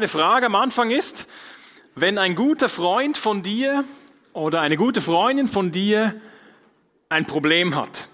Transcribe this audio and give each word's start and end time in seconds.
Meine 0.00 0.08
Frage 0.08 0.46
am 0.46 0.54
Anfang 0.54 0.90
ist, 0.90 1.26
wenn 1.94 2.16
ein 2.16 2.34
guter 2.34 2.70
Freund 2.70 3.18
von 3.18 3.42
dir 3.42 3.84
oder 4.32 4.62
eine 4.62 4.78
gute 4.78 5.02
Freundin 5.02 5.46
von 5.46 5.72
dir 5.72 6.18
ein 7.10 7.26
Problem 7.26 7.74
hat, 7.74 8.08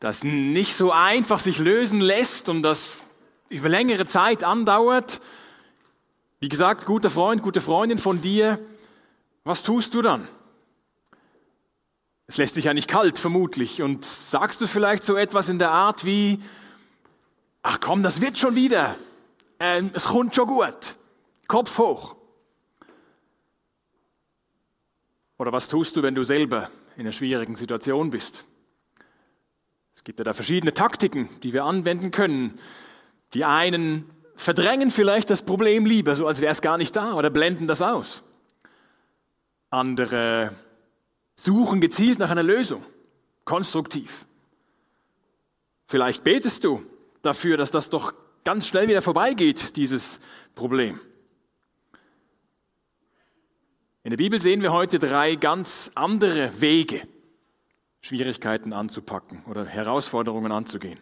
das 0.00 0.24
nicht 0.24 0.74
so 0.74 0.90
einfach 0.90 1.38
sich 1.38 1.58
lösen 1.58 2.00
lässt 2.00 2.48
und 2.48 2.62
das 2.64 3.04
über 3.50 3.68
längere 3.68 4.04
Zeit 4.06 4.42
andauert, 4.42 5.20
wie 6.40 6.48
gesagt, 6.48 6.86
guter 6.86 7.08
Freund, 7.08 7.40
gute 7.40 7.60
Freundin 7.60 7.98
von 7.98 8.20
dir, 8.20 8.58
was 9.44 9.62
tust 9.62 9.94
du 9.94 10.02
dann? 10.02 10.26
Es 12.26 12.36
lässt 12.36 12.56
dich 12.56 12.64
ja 12.64 12.74
nicht 12.74 12.88
kalt, 12.88 13.20
vermutlich. 13.20 13.80
Und 13.80 14.04
sagst 14.04 14.60
du 14.60 14.66
vielleicht 14.66 15.04
so 15.04 15.14
etwas 15.14 15.48
in 15.48 15.60
der 15.60 15.70
Art 15.70 16.04
wie, 16.04 16.42
ach 17.62 17.78
komm, 17.78 18.02
das 18.02 18.20
wird 18.20 18.38
schon 18.38 18.56
wieder. 18.56 18.96
Ähm, 19.66 19.90
es 19.94 20.04
kommt 20.04 20.34
schon 20.34 20.46
gut. 20.46 20.96
Kopf 21.48 21.78
hoch. 21.78 22.16
Oder 25.38 25.52
was 25.52 25.68
tust 25.68 25.96
du, 25.96 26.02
wenn 26.02 26.14
du 26.14 26.22
selber 26.22 26.68
in 26.96 27.00
einer 27.00 27.12
schwierigen 27.12 27.56
Situation 27.56 28.10
bist? 28.10 28.44
Es 29.94 30.04
gibt 30.04 30.18
ja 30.18 30.24
da 30.24 30.34
verschiedene 30.34 30.74
Taktiken, 30.74 31.30
die 31.42 31.54
wir 31.54 31.64
anwenden 31.64 32.10
können. 32.10 32.58
Die 33.32 33.46
einen 33.46 34.10
verdrängen 34.36 34.90
vielleicht 34.90 35.30
das 35.30 35.42
Problem 35.42 35.86
lieber, 35.86 36.14
so 36.14 36.26
als 36.26 36.42
wäre 36.42 36.52
es 36.52 36.60
gar 36.60 36.76
nicht 36.76 36.94
da, 36.94 37.14
oder 37.14 37.30
blenden 37.30 37.66
das 37.66 37.80
aus. 37.80 38.22
Andere 39.70 40.52
suchen 41.36 41.80
gezielt 41.80 42.18
nach 42.18 42.30
einer 42.30 42.42
Lösung, 42.42 42.84
konstruktiv. 43.46 44.26
Vielleicht 45.86 46.22
betest 46.22 46.64
du 46.64 46.84
dafür, 47.22 47.56
dass 47.56 47.70
das 47.70 47.88
doch 47.88 48.12
ganz 48.44 48.68
schnell 48.68 48.88
wieder 48.88 49.02
vorbeigeht, 49.02 49.76
dieses 49.76 50.20
Problem. 50.54 51.00
In 54.02 54.10
der 54.10 54.18
Bibel 54.18 54.38
sehen 54.38 54.60
wir 54.60 54.72
heute 54.72 54.98
drei 54.98 55.34
ganz 55.34 55.92
andere 55.94 56.60
Wege, 56.60 57.08
Schwierigkeiten 58.02 58.74
anzupacken 58.74 59.42
oder 59.46 59.64
Herausforderungen 59.64 60.52
anzugehen. 60.52 61.00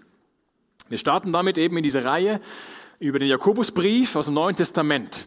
Wir 0.88 0.98
starten 0.98 1.32
damit 1.32 1.58
eben 1.58 1.76
in 1.76 1.82
dieser 1.82 2.04
Reihe 2.04 2.40
über 3.00 3.18
den 3.18 3.28
Jakobusbrief 3.28 4.14
aus 4.14 4.27
dem 4.27 4.34
Neuen 4.34 4.54
Testament. 4.54 5.27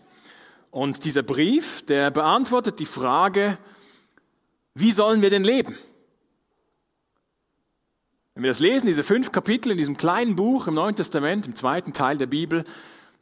Und 0.72 1.03
dieser 1.03 1.23
Brief, 1.23 1.85
der 1.85 2.11
beantwortet 2.11 2.79
die 2.79 2.85
Frage, 2.85 3.57
wie 4.73 4.91
sollen 4.91 5.22
wir 5.22 5.29
denn 5.29 5.44
leben? 5.44 5.77
Wenn 8.36 8.44
wir 8.44 8.50
das 8.50 8.59
lesen, 8.59 8.86
diese 8.86 9.03
fünf 9.03 9.31
Kapitel 9.31 9.72
in 9.72 9.78
diesem 9.78 9.95
kleinen 9.95 10.36
Buch 10.36 10.67
im 10.67 10.73
Neuen 10.73 10.95
Testament, 10.95 11.45
im 11.45 11.55
zweiten 11.55 11.94
Teil 11.94 12.17
der 12.17 12.25
Bibel, 12.25 12.66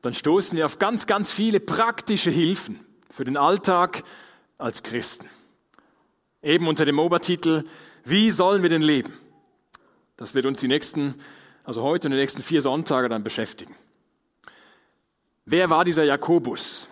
dann 0.01 0.15
stoßen 0.15 0.57
wir 0.57 0.65
auf 0.65 0.79
ganz, 0.79 1.05
ganz 1.05 1.31
viele 1.31 1.59
praktische 1.59 2.31
Hilfen 2.31 2.79
für 3.11 3.23
den 3.23 3.37
Alltag, 3.37 4.03
als 4.57 4.81
Christen. 4.81 5.29
Eben 6.41 6.67
unter 6.67 6.85
dem 6.85 6.97
Obertitel, 6.97 7.63
wie 8.05 8.31
sollen 8.31 8.63
wir 8.63 8.69
denn 8.69 8.81
leben? 8.81 9.13
Das 10.17 10.33
wird 10.33 10.47
uns 10.47 10.61
die 10.61 10.67
nächsten, 10.67 11.15
also 11.63 11.83
heute 11.83 12.07
und 12.07 12.13
die 12.13 12.17
nächsten 12.17 12.41
vier 12.41 12.61
Sonntage 12.61 13.07
dann 13.07 13.23
beschäftigen. 13.23 13.75
Wer 15.45 15.69
war 15.69 15.85
dieser 15.85 16.05
Jakobus, 16.05 16.87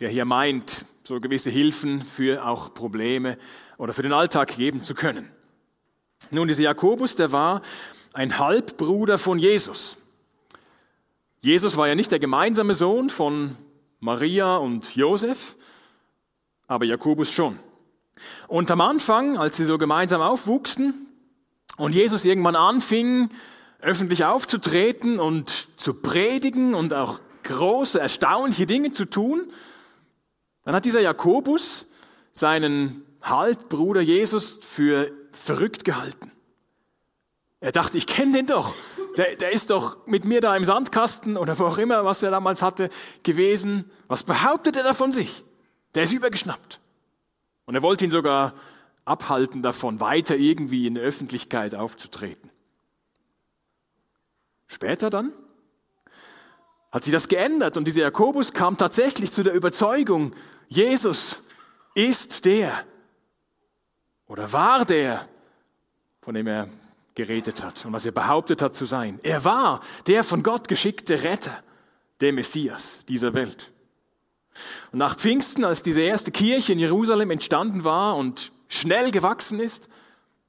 der 0.00 0.08
hier 0.08 0.24
meint, 0.24 0.84
so 1.04 1.20
gewisse 1.20 1.50
Hilfen 1.50 2.02
für 2.02 2.44
auch 2.44 2.74
Probleme 2.74 3.38
oder 3.76 3.92
für 3.92 4.02
den 4.02 4.12
Alltag 4.12 4.56
geben 4.56 4.82
zu 4.82 4.94
können? 4.94 5.30
Nun, 6.30 6.48
dieser 6.48 6.62
Jakobus, 6.62 7.16
der 7.16 7.32
war 7.32 7.62
ein 8.12 8.38
Halbbruder 8.38 9.18
von 9.18 9.38
Jesus. 9.38 9.96
Jesus 11.40 11.76
war 11.76 11.88
ja 11.88 11.94
nicht 11.94 12.12
der 12.12 12.18
gemeinsame 12.18 12.74
Sohn 12.74 13.10
von 13.10 13.56
Maria 14.00 14.56
und 14.56 14.94
Josef, 14.94 15.56
aber 16.66 16.84
Jakobus 16.84 17.30
schon. 17.30 17.58
Und 18.48 18.70
am 18.70 18.80
Anfang, 18.80 19.38
als 19.38 19.56
sie 19.56 19.64
so 19.64 19.78
gemeinsam 19.78 20.20
aufwuchsen 20.22 21.06
und 21.76 21.94
Jesus 21.94 22.24
irgendwann 22.24 22.56
anfing, 22.56 23.30
öffentlich 23.80 24.24
aufzutreten 24.24 25.18
und 25.18 25.68
zu 25.76 25.94
predigen 25.94 26.74
und 26.74 26.94
auch 26.94 27.20
große, 27.42 27.98
erstaunliche 27.98 28.66
Dinge 28.66 28.92
zu 28.92 29.04
tun, 29.06 29.42
dann 30.64 30.74
hat 30.74 30.84
dieser 30.84 31.00
Jakobus 31.00 31.86
seinen 32.32 33.04
Halbbruder 33.20 34.00
Jesus 34.00 34.60
für 34.62 35.10
verrückt 35.32 35.84
gehalten. 35.84 36.30
Er 37.60 37.72
dachte, 37.72 37.96
ich 37.96 38.06
kenne 38.06 38.32
den 38.32 38.46
doch. 38.46 38.74
Der, 39.16 39.36
der 39.36 39.52
ist 39.52 39.70
doch 39.70 40.06
mit 40.06 40.24
mir 40.24 40.40
da 40.40 40.56
im 40.56 40.64
Sandkasten 40.64 41.36
oder 41.36 41.58
wo 41.58 41.64
auch 41.64 41.78
immer, 41.78 42.04
was 42.04 42.22
er 42.22 42.30
damals 42.30 42.62
hatte, 42.62 42.88
gewesen. 43.22 43.90
Was 44.08 44.22
behauptet 44.22 44.76
er 44.76 44.82
da 44.82 44.94
von 44.94 45.12
sich? 45.12 45.44
Der 45.94 46.04
ist 46.04 46.12
übergeschnappt. 46.12 46.80
Und 47.66 47.74
er 47.74 47.82
wollte 47.82 48.04
ihn 48.04 48.10
sogar 48.10 48.54
abhalten 49.04 49.62
davon, 49.62 50.00
weiter 50.00 50.36
irgendwie 50.36 50.86
in 50.86 50.94
der 50.94 51.04
Öffentlichkeit 51.04 51.74
aufzutreten. 51.74 52.50
Später 54.66 55.10
dann 55.10 55.32
hat 56.90 57.04
sich 57.04 57.12
das 57.12 57.28
geändert 57.28 57.76
und 57.76 57.86
dieser 57.86 58.02
Jakobus 58.02 58.52
kam 58.52 58.76
tatsächlich 58.76 59.32
zu 59.32 59.42
der 59.42 59.54
Überzeugung, 59.54 60.34
Jesus 60.68 61.42
ist 61.94 62.44
der 62.44 62.72
oder 64.32 64.50
war 64.50 64.86
der, 64.86 65.28
von 66.22 66.34
dem 66.34 66.46
er 66.46 66.66
geredet 67.14 67.62
hat 67.62 67.84
und 67.84 67.92
was 67.92 68.06
er 68.06 68.12
behauptet 68.12 68.62
hat 68.62 68.74
zu 68.74 68.86
sein. 68.86 69.20
Er 69.22 69.44
war 69.44 69.82
der 70.06 70.24
von 70.24 70.42
Gott 70.42 70.68
geschickte 70.68 71.22
Retter, 71.22 71.62
der 72.22 72.32
Messias 72.32 73.04
dieser 73.06 73.34
Welt. 73.34 73.72
Und 74.90 75.00
nach 75.00 75.16
Pfingsten, 75.16 75.66
als 75.66 75.82
diese 75.82 76.00
erste 76.00 76.30
Kirche 76.30 76.72
in 76.72 76.78
Jerusalem 76.78 77.30
entstanden 77.30 77.84
war 77.84 78.16
und 78.16 78.52
schnell 78.68 79.10
gewachsen 79.10 79.60
ist, 79.60 79.90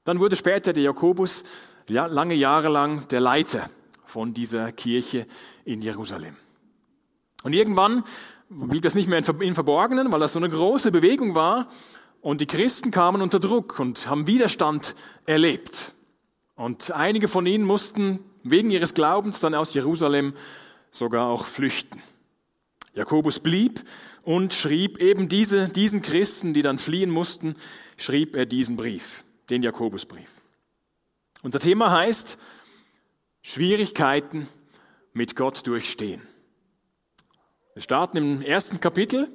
dann 0.04 0.18
wurde 0.18 0.36
später 0.36 0.72
der 0.72 0.84
Jakobus 0.84 1.44
lange 1.86 2.34
Jahre 2.34 2.70
lang 2.70 3.06
der 3.08 3.20
Leiter 3.20 3.68
von 4.06 4.32
dieser 4.32 4.72
Kirche 4.72 5.26
in 5.66 5.82
Jerusalem. 5.82 6.36
Und 7.42 7.52
irgendwann 7.52 8.02
blieb 8.48 8.80
das 8.80 8.94
nicht 8.94 9.08
mehr 9.10 9.18
in 9.18 9.54
Verborgenen, 9.54 10.10
weil 10.10 10.20
das 10.20 10.32
so 10.32 10.38
eine 10.38 10.48
große 10.48 10.90
Bewegung 10.90 11.34
war 11.34 11.68
und 12.24 12.40
die 12.40 12.46
Christen 12.46 12.90
kamen 12.90 13.20
unter 13.20 13.38
Druck 13.38 13.78
und 13.78 14.08
haben 14.08 14.26
Widerstand 14.26 14.94
erlebt. 15.26 15.92
Und 16.56 16.90
einige 16.90 17.28
von 17.28 17.44
ihnen 17.44 17.64
mussten 17.64 18.18
wegen 18.42 18.70
ihres 18.70 18.94
Glaubens 18.94 19.40
dann 19.40 19.54
aus 19.54 19.74
Jerusalem 19.74 20.32
sogar 20.90 21.28
auch 21.28 21.44
flüchten. 21.44 22.00
Jakobus 22.94 23.40
blieb 23.40 23.84
und 24.22 24.54
schrieb 24.54 25.02
eben 25.02 25.28
diese, 25.28 25.68
diesen 25.68 26.00
Christen, 26.00 26.54
die 26.54 26.62
dann 26.62 26.78
fliehen 26.78 27.10
mussten, 27.10 27.56
schrieb 27.98 28.36
er 28.36 28.46
diesen 28.46 28.76
Brief, 28.76 29.22
den 29.50 29.62
Jakobusbrief. 29.62 30.40
Und 31.42 31.54
das 31.54 31.62
Thema 31.62 31.90
heißt 31.90 32.38
Schwierigkeiten 33.42 34.48
mit 35.12 35.36
Gott 35.36 35.66
durchstehen. 35.66 36.22
Wir 37.74 37.82
starten 37.82 38.16
im 38.16 38.40
ersten 38.40 38.80
Kapitel 38.80 39.28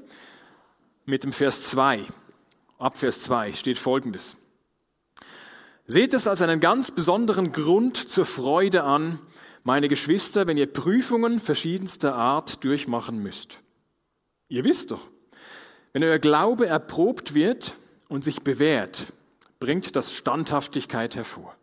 mit 1.05 1.23
dem 1.23 1.33
Vers 1.33 1.67
2. 1.69 2.07
Ab 2.79 2.97
Vers 2.97 3.19
2 3.19 3.51
steht 3.51 3.77
folgendes. 3.77 4.37
Seht 5.85 6.13
es 6.13 6.27
als 6.27 6.41
einen 6.41 6.61
ganz 6.61 6.91
besonderen 6.91 7.51
Grund 7.51 7.97
zur 7.97 8.23
Freude 8.23 8.83
an, 8.83 9.19
meine 9.63 9.89
Geschwister, 9.89 10.47
wenn 10.47 10.55
ihr 10.55 10.71
Prüfungen 10.71 11.41
verschiedenster 11.41 12.15
Art 12.15 12.63
durchmachen 12.63 13.21
müsst. 13.21 13.59
Ihr 14.47 14.63
wisst 14.63 14.91
doch, 14.91 15.09
wenn 15.91 16.05
euer 16.05 16.19
Glaube 16.19 16.67
erprobt 16.67 17.33
wird 17.33 17.73
und 18.07 18.23
sich 18.23 18.43
bewährt, 18.43 19.07
bringt 19.59 19.97
das 19.97 20.13
Standhaftigkeit 20.13 21.17
hervor. 21.17 21.53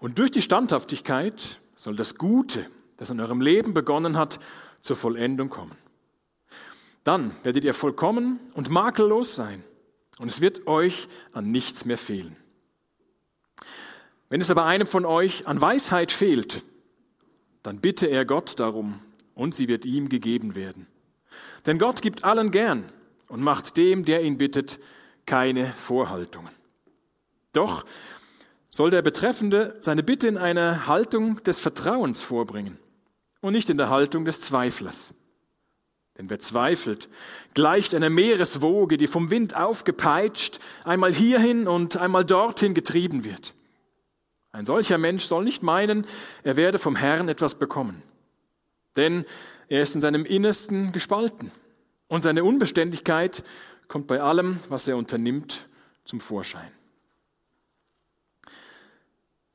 Und 0.00 0.18
durch 0.18 0.32
die 0.32 0.42
Standhaftigkeit 0.42 1.60
soll 1.76 1.94
das 1.94 2.16
Gute, 2.16 2.66
das 2.96 3.10
in 3.10 3.20
eurem 3.20 3.40
Leben 3.40 3.72
begonnen 3.72 4.16
hat, 4.16 4.40
zur 4.82 4.96
Vollendung 4.96 5.48
kommen. 5.48 5.78
Dann 7.04 7.30
werdet 7.44 7.64
ihr 7.64 7.74
vollkommen 7.74 8.40
und 8.54 8.68
makellos 8.68 9.36
sein 9.36 9.62
und 10.24 10.30
es 10.30 10.40
wird 10.40 10.66
euch 10.66 11.06
an 11.32 11.50
nichts 11.50 11.84
mehr 11.84 11.98
fehlen. 11.98 12.34
Wenn 14.30 14.40
es 14.40 14.50
aber 14.50 14.64
einem 14.64 14.86
von 14.86 15.04
euch 15.04 15.46
an 15.46 15.60
Weisheit 15.60 16.12
fehlt, 16.12 16.62
dann 17.62 17.82
bitte 17.82 18.06
er 18.06 18.24
Gott 18.24 18.58
darum 18.58 19.00
und 19.34 19.54
sie 19.54 19.68
wird 19.68 19.84
ihm 19.84 20.08
gegeben 20.08 20.54
werden. 20.54 20.86
Denn 21.66 21.78
Gott 21.78 22.00
gibt 22.00 22.24
allen 22.24 22.50
gern 22.52 22.86
und 23.28 23.42
macht 23.42 23.76
dem, 23.76 24.06
der 24.06 24.22
ihn 24.22 24.38
bittet, 24.38 24.80
keine 25.26 25.66
Vorhaltungen. 25.66 26.54
Doch 27.52 27.84
soll 28.70 28.88
der 28.88 29.02
Betreffende 29.02 29.76
seine 29.82 30.02
Bitte 30.02 30.26
in 30.26 30.38
einer 30.38 30.86
Haltung 30.86 31.44
des 31.44 31.60
Vertrauens 31.60 32.22
vorbringen 32.22 32.78
und 33.42 33.52
nicht 33.52 33.68
in 33.68 33.76
der 33.76 33.90
Haltung 33.90 34.24
des 34.24 34.40
Zweiflers. 34.40 35.12
Denn 36.16 36.30
wer 36.30 36.38
zweifelt, 36.38 37.08
gleicht 37.54 37.94
einer 37.94 38.10
Meereswoge, 38.10 38.96
die 38.96 39.08
vom 39.08 39.30
Wind 39.30 39.56
aufgepeitscht, 39.56 40.60
einmal 40.84 41.12
hierhin 41.12 41.66
und 41.66 41.96
einmal 41.96 42.24
dorthin 42.24 42.72
getrieben 42.74 43.24
wird. 43.24 43.54
Ein 44.52 44.66
solcher 44.66 44.98
Mensch 44.98 45.24
soll 45.24 45.42
nicht 45.42 45.64
meinen, 45.64 46.06
er 46.44 46.56
werde 46.56 46.78
vom 46.78 46.94
Herrn 46.94 47.28
etwas 47.28 47.56
bekommen. 47.56 48.02
Denn 48.94 49.24
er 49.68 49.82
ist 49.82 49.96
in 49.96 50.00
seinem 50.00 50.24
Innersten 50.24 50.92
gespalten. 50.92 51.50
Und 52.06 52.22
seine 52.22 52.44
Unbeständigkeit 52.44 53.42
kommt 53.88 54.06
bei 54.06 54.20
allem, 54.20 54.60
was 54.68 54.86
er 54.86 54.96
unternimmt, 54.96 55.66
zum 56.04 56.20
Vorschein. 56.20 56.70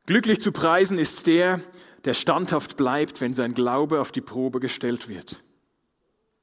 Glücklich 0.06 0.42
zu 0.42 0.52
preisen 0.52 0.98
ist 0.98 1.28
der, 1.28 1.62
der 2.04 2.16
standhaft 2.16 2.76
bleibt, 2.76 3.22
wenn 3.22 3.36
sein 3.36 3.54
Glaube 3.54 4.02
auf 4.02 4.12
die 4.12 4.22
Probe 4.22 4.60
gestellt 4.60 5.08
wird. 5.08 5.44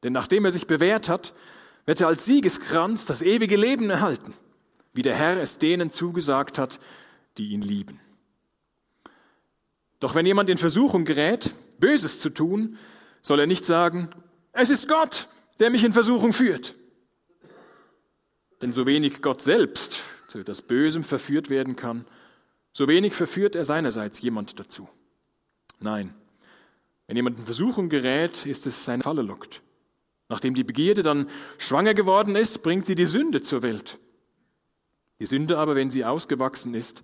Denn 0.07 0.13
nachdem 0.13 0.45
er 0.45 0.53
sich 0.53 0.69
bewährt 0.69 1.09
hat, 1.09 1.35
wird 1.85 2.01
er 2.01 2.07
als 2.07 2.27
Siegeskranz 2.27 3.07
das 3.07 3.23
ewige 3.23 3.57
Leben 3.57 3.91
erhalten, 3.91 4.33
wie 4.95 5.03
der 5.03 5.17
Herr 5.17 5.43
es 5.43 5.59
denen 5.59 5.91
zugesagt 5.91 6.59
hat, 6.59 6.79
die 7.39 7.49
ihn 7.49 7.61
lieben. 7.61 7.99
Doch 9.99 10.15
wenn 10.15 10.25
jemand 10.25 10.49
in 10.49 10.59
Versuchung 10.59 11.07
gerät, 11.07 11.51
Böses 11.81 12.21
zu 12.21 12.31
tun, 12.31 12.79
soll 13.21 13.41
er 13.41 13.49
nicht 13.49 13.65
sagen, 13.65 14.09
es 14.53 14.71
ist 14.71 14.87
Gott, 14.87 15.27
der 15.59 15.71
mich 15.71 15.83
in 15.83 15.93
Versuchung 15.93 16.33
führt. 16.33 16.77
Denn 18.63 18.73
so 18.73 18.87
wenig 18.87 19.23
Gott 19.23 19.43
selbst 19.43 20.05
zu 20.29 20.45
das 20.45 20.63
Bösem 20.63 21.03
verführt 21.03 21.51
werden 21.51 21.75
kann, 21.75 22.07
so 22.71 22.87
wenig 22.87 23.13
verführt 23.15 23.57
er 23.57 23.65
seinerseits 23.65 24.23
jemand 24.23 24.61
dazu. 24.61 24.89
Nein, 25.81 26.15
wenn 27.09 27.17
jemand 27.17 27.39
in 27.39 27.45
Versuchung 27.45 27.89
gerät, 27.89 28.47
ist 28.47 28.69
es 28.69 28.85
seine 28.85 29.03
Falle 29.03 29.23
lockt. 29.23 29.63
Nachdem 30.29 30.55
die 30.55 30.65
Begierde 30.65 31.03
dann 31.03 31.29
schwanger 31.59 31.95
geworden 31.95 32.35
ist, 32.35 32.63
bringt 32.63 32.87
sie 32.87 32.95
die 32.95 33.07
Sünde 33.07 33.43
zur 33.43 33.63
Welt. 33.63 33.99
Die 35.21 35.27
Sünde 35.27 35.59
aber, 35.59 35.77
wenn 35.77 35.91
sie 35.91 36.05
ausgewachsen 36.05 36.75
ist, 36.75 37.03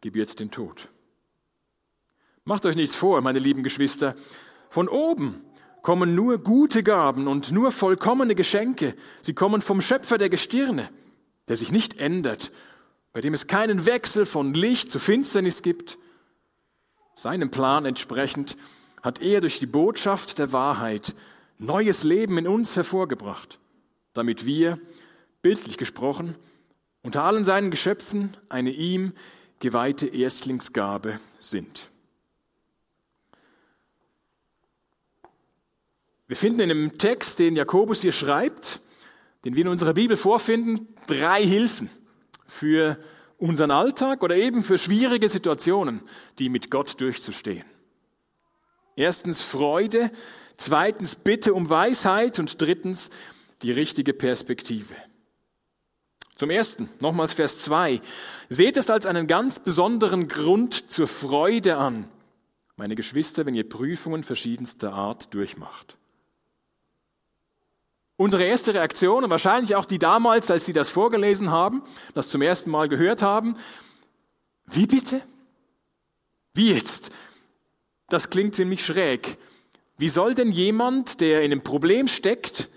gebiert 0.00 0.38
den 0.40 0.50
Tod. 0.50 0.88
Macht 2.44 2.64
euch 2.64 2.76
nichts 2.76 2.94
vor, 2.94 3.20
meine 3.20 3.38
lieben 3.38 3.62
Geschwister. 3.62 4.14
Von 4.70 4.88
oben 4.88 5.44
kommen 5.82 6.14
nur 6.14 6.38
gute 6.38 6.82
Gaben 6.82 7.26
und 7.26 7.52
nur 7.52 7.72
vollkommene 7.72 8.34
Geschenke. 8.34 8.94
Sie 9.20 9.34
kommen 9.34 9.62
vom 9.62 9.82
Schöpfer 9.82 10.16
der 10.16 10.30
Gestirne, 10.30 10.90
der 11.48 11.56
sich 11.56 11.72
nicht 11.72 11.98
ändert, 11.98 12.52
bei 13.12 13.20
dem 13.20 13.34
es 13.34 13.46
keinen 13.46 13.86
Wechsel 13.86 14.26
von 14.26 14.54
Licht 14.54 14.90
zu 14.90 14.98
Finsternis 14.98 15.62
gibt. 15.62 15.98
Seinem 17.14 17.50
Plan 17.50 17.84
entsprechend 17.84 18.56
hat 19.02 19.20
er 19.20 19.40
durch 19.40 19.58
die 19.58 19.66
Botschaft 19.66 20.38
der 20.38 20.52
Wahrheit 20.52 21.14
neues 21.60 22.04
Leben 22.04 22.38
in 22.38 22.48
uns 22.48 22.74
hervorgebracht, 22.76 23.58
damit 24.14 24.46
wir, 24.46 24.80
bildlich 25.42 25.76
gesprochen, 25.76 26.34
unter 27.02 27.22
allen 27.24 27.44
seinen 27.44 27.70
Geschöpfen 27.70 28.36
eine 28.48 28.70
ihm 28.70 29.12
geweihte 29.58 30.06
Erstlingsgabe 30.06 31.20
sind. 31.38 31.90
Wir 36.26 36.36
finden 36.36 36.60
in 36.60 36.68
dem 36.68 36.98
Text, 36.98 37.38
den 37.38 37.56
Jakobus 37.56 38.02
hier 38.02 38.12
schreibt, 38.12 38.80
den 39.44 39.56
wir 39.56 39.62
in 39.62 39.68
unserer 39.68 39.94
Bibel 39.94 40.16
vorfinden, 40.16 40.88
drei 41.06 41.42
Hilfen 41.42 41.90
für 42.46 42.98
unseren 43.38 43.70
Alltag 43.70 44.22
oder 44.22 44.36
eben 44.36 44.62
für 44.62 44.78
schwierige 44.78 45.28
Situationen, 45.28 46.02
die 46.38 46.48
mit 46.48 46.70
Gott 46.70 47.00
durchzustehen. 47.00 47.64
Erstens 48.96 49.42
Freude, 49.42 50.10
zweitens 50.60 51.16
Bitte 51.16 51.54
um 51.54 51.68
Weisheit 51.68 52.38
und 52.38 52.60
drittens 52.60 53.10
die 53.62 53.72
richtige 53.72 54.12
Perspektive. 54.12 54.94
Zum 56.36 56.50
Ersten, 56.50 56.88
nochmals 57.00 57.34
Vers 57.34 57.58
2. 57.58 58.00
Seht 58.48 58.76
es 58.76 58.88
als 58.88 59.04
einen 59.06 59.26
ganz 59.26 59.58
besonderen 59.58 60.28
Grund 60.28 60.90
zur 60.90 61.06
Freude 61.06 61.76
an, 61.76 62.08
meine 62.76 62.94
Geschwister, 62.94 63.44
wenn 63.44 63.54
ihr 63.54 63.68
Prüfungen 63.68 64.22
verschiedenster 64.22 64.94
Art 64.94 65.34
durchmacht. 65.34 65.96
Unsere 68.16 68.44
erste 68.44 68.74
Reaktion 68.74 69.24
und 69.24 69.30
wahrscheinlich 69.30 69.74
auch 69.74 69.86
die 69.86 69.98
damals, 69.98 70.50
als 70.50 70.66
sie 70.66 70.72
das 70.72 70.90
vorgelesen 70.90 71.50
haben, 71.50 71.82
das 72.14 72.28
zum 72.28 72.42
ersten 72.42 72.70
Mal 72.70 72.88
gehört 72.88 73.22
haben, 73.22 73.56
wie 74.66 74.86
bitte? 74.86 75.22
Wie 76.54 76.72
jetzt? 76.72 77.10
Das 78.08 78.30
klingt 78.30 78.54
ziemlich 78.54 78.84
schräg. 78.84 79.38
Wie 80.00 80.08
soll 80.08 80.32
denn 80.32 80.50
jemand, 80.50 81.20
der 81.20 81.42
in 81.42 81.52
einem 81.52 81.60
Problem 81.60 82.08
steckt, 82.08 82.70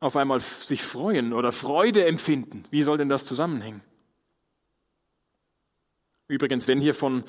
auf 0.00 0.16
einmal 0.16 0.40
sich 0.40 0.82
freuen 0.82 1.34
oder 1.34 1.52
Freude 1.52 2.06
empfinden? 2.06 2.64
Wie 2.70 2.80
soll 2.80 2.96
denn 2.96 3.10
das 3.10 3.26
zusammenhängen? 3.26 3.82
Übrigens, 6.26 6.68
wenn 6.68 6.80
hier 6.80 6.94
von 6.94 7.22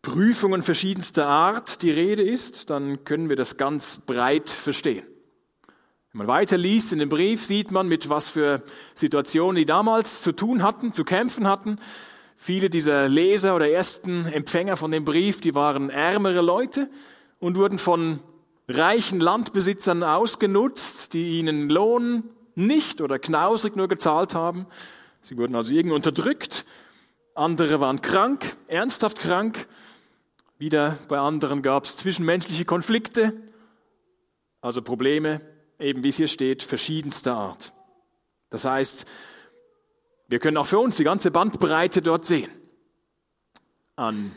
Prüfungen 0.00 0.62
verschiedenster 0.62 1.26
Art 1.26 1.82
die 1.82 1.90
Rede 1.90 2.22
ist, 2.22 2.70
dann 2.70 3.02
können 3.02 3.28
wir 3.28 3.34
das 3.34 3.56
ganz 3.56 3.98
breit 3.98 4.48
verstehen. 4.48 5.04
Wenn 6.12 6.18
man 6.18 6.28
weiterliest 6.28 6.92
in 6.92 7.00
dem 7.00 7.08
Brief, 7.08 7.44
sieht 7.44 7.72
man, 7.72 7.88
mit 7.88 8.08
was 8.08 8.28
für 8.28 8.62
Situationen 8.94 9.56
die 9.56 9.66
damals 9.66 10.22
zu 10.22 10.30
tun 10.30 10.62
hatten, 10.62 10.92
zu 10.92 11.02
kämpfen 11.02 11.48
hatten. 11.48 11.80
Viele 12.36 12.70
dieser 12.70 13.08
Leser 13.08 13.56
oder 13.56 13.68
ersten 13.68 14.26
Empfänger 14.26 14.76
von 14.76 14.92
dem 14.92 15.04
Brief, 15.04 15.40
die 15.40 15.56
waren 15.56 15.90
ärmere 15.90 16.42
Leute 16.42 16.88
und 17.42 17.56
wurden 17.56 17.80
von 17.80 18.20
reichen 18.68 19.18
Landbesitzern 19.18 20.04
ausgenutzt, 20.04 21.12
die 21.12 21.40
ihnen 21.40 21.68
Lohn 21.68 22.22
nicht 22.54 23.00
oder 23.00 23.18
knausrig 23.18 23.74
nur 23.74 23.88
gezahlt 23.88 24.36
haben. 24.36 24.66
Sie 25.22 25.36
wurden 25.36 25.56
also 25.56 25.74
irgendwie 25.74 25.96
unterdrückt. 25.96 26.64
Andere 27.34 27.80
waren 27.80 28.00
krank, 28.00 28.56
ernsthaft 28.68 29.18
krank. 29.18 29.66
Wieder 30.58 30.96
bei 31.08 31.18
anderen 31.18 31.62
gab 31.62 31.84
es 31.84 31.96
zwischenmenschliche 31.96 32.64
Konflikte, 32.64 33.32
also 34.60 34.80
Probleme, 34.80 35.40
eben 35.80 36.04
wie 36.04 36.10
es 36.10 36.18
hier 36.18 36.28
steht, 36.28 36.62
verschiedenster 36.62 37.34
Art. 37.34 37.72
Das 38.50 38.64
heißt, 38.64 39.04
wir 40.28 40.38
können 40.38 40.58
auch 40.58 40.66
für 40.66 40.78
uns 40.78 40.96
die 40.96 41.04
ganze 41.04 41.32
Bandbreite 41.32 42.02
dort 42.02 42.24
sehen. 42.24 42.52
An 43.96 44.30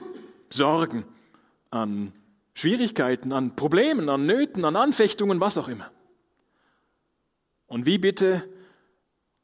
Sorgen, 0.50 1.06
an 1.69 2.12
Schwierigkeiten, 2.56 3.34
an 3.34 3.56
Problemen, 3.57 4.07
an 4.07 4.25
Nöten, 4.25 4.63
an 4.63 4.78
Anfechtungen, 4.78 5.42
was 5.42 5.57
auch 5.57 5.68
immer. 5.68 5.92
Und 7.68 7.86
wie 7.86 7.98
bitte 7.98 8.50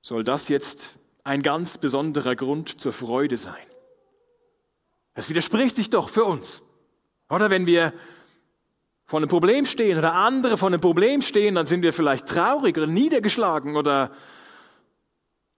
soll 0.02 0.24
das 0.24 0.48
jetzt 0.48 0.96
ein 1.26 1.44
ganz 1.44 1.78
besonderer 1.78 2.38
Grund 2.38 2.80
zur 2.80 2.94
Freude 2.94 3.36
sein? 3.36 3.54
Es 5.14 5.30
widerspricht 5.30 5.76
sich 5.76 5.90
doch 5.90 6.08
für 6.08 6.24
uns. 6.24 6.64
Oder 7.30 7.50
wenn 7.50 7.68
wir 7.68 7.94
vor 9.06 9.20
einem 9.20 9.28
Problem 9.28 9.66
stehen 9.66 9.98
oder 9.98 10.14
andere 10.14 10.58
vor 10.58 10.70
einem 10.70 10.80
Problem 10.80 11.22
stehen, 11.22 11.56
dann 11.56 11.66
sind 11.66 11.82
wir 11.82 11.92
vielleicht 11.92 12.30
traurig 12.30 12.78
oder 12.78 12.88
niedergeschlagen 12.88 13.76
oder 13.76 14.12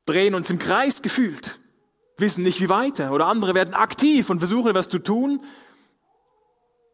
drehen 0.08 0.34
uns 0.34 0.50
im 0.50 0.58
Kreis 0.58 1.04
gefühlt, 1.04 1.60
wissen 2.18 2.44
nicht 2.44 2.62
wie 2.62 2.70
weiter. 2.70 3.12
Oder 3.12 3.27
andere 3.27 3.54
werden 3.54 3.75
aktiv 3.75 4.32
und 4.32 4.39
versuchen 4.39 4.72
etwas 4.72 4.89
zu 4.89 4.98
tun. 4.98 5.39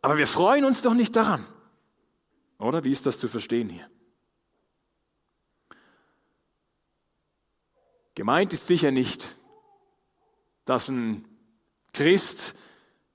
Aber 0.01 0.17
wir 0.17 0.27
freuen 0.27 0.65
uns 0.65 0.81
doch 0.81 0.93
nicht 0.93 1.15
daran. 1.15 1.45
Oder 2.57 2.83
wie 2.83 2.91
ist 2.91 3.05
das 3.05 3.19
zu 3.19 3.27
verstehen 3.27 3.69
hier? 3.69 3.89
Gemeint 8.15 8.51
ist 8.51 8.67
sicher 8.67 8.91
nicht, 8.91 9.37
dass 10.65 10.89
ein 10.89 11.25
Christ 11.93 12.53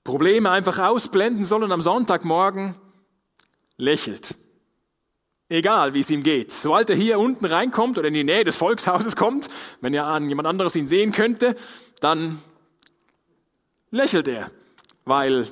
Probleme 0.03 0.49
einfach 0.49 0.79
ausblenden 0.79 1.43
soll 1.43 1.63
und 1.63 1.71
am 1.71 1.81
Sonntagmorgen 1.81 2.75
lächelt. 3.77 4.35
Egal, 5.47 5.93
wie 5.93 5.99
es 5.99 6.09
ihm 6.09 6.23
geht. 6.23 6.51
Sobald 6.51 6.89
er 6.89 6.95
hier 6.95 7.19
unten 7.19 7.45
reinkommt 7.45 7.99
oder 7.99 8.07
in 8.07 8.15
die 8.15 8.23
Nähe 8.23 8.43
des 8.43 8.57
Volkshauses 8.57 9.15
kommt, 9.15 9.47
wenn 9.79 9.93
ja 9.93 10.11
an 10.11 10.27
jemand 10.27 10.47
anderes 10.47 10.75
ihn 10.75 10.87
sehen 10.87 11.11
könnte, 11.11 11.55
dann 12.01 12.39
lächelt 13.91 14.27
er, 14.27 14.49
weil 15.05 15.47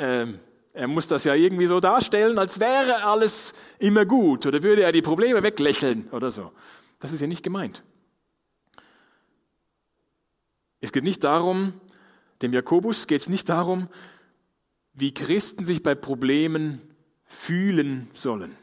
äh, 0.00 0.26
er 0.72 0.88
muss 0.88 1.08
das 1.08 1.24
ja 1.24 1.34
irgendwie 1.34 1.66
so 1.66 1.80
darstellen, 1.80 2.38
als 2.38 2.60
wäre 2.60 3.04
alles 3.04 3.54
immer 3.78 4.06
gut 4.06 4.46
oder 4.46 4.62
würde 4.62 4.82
er 4.82 4.92
die 4.92 5.02
Probleme 5.02 5.42
weglächeln 5.42 6.08
oder 6.10 6.30
so. 6.30 6.52
Das 7.00 7.12
ist 7.12 7.20
ja 7.20 7.26
nicht 7.26 7.42
gemeint. 7.42 7.82
Es 10.80 10.92
geht 10.92 11.04
nicht 11.04 11.24
darum, 11.24 11.74
dem 12.40 12.52
Jakobus 12.52 13.06
geht 13.06 13.20
es 13.20 13.28
nicht 13.28 13.48
darum, 13.48 13.88
wie 14.94 15.12
Christen 15.12 15.64
sich 15.64 15.82
bei 15.82 15.94
Problemen 15.94 16.80
fühlen 17.24 18.08
sollen. 18.14 18.56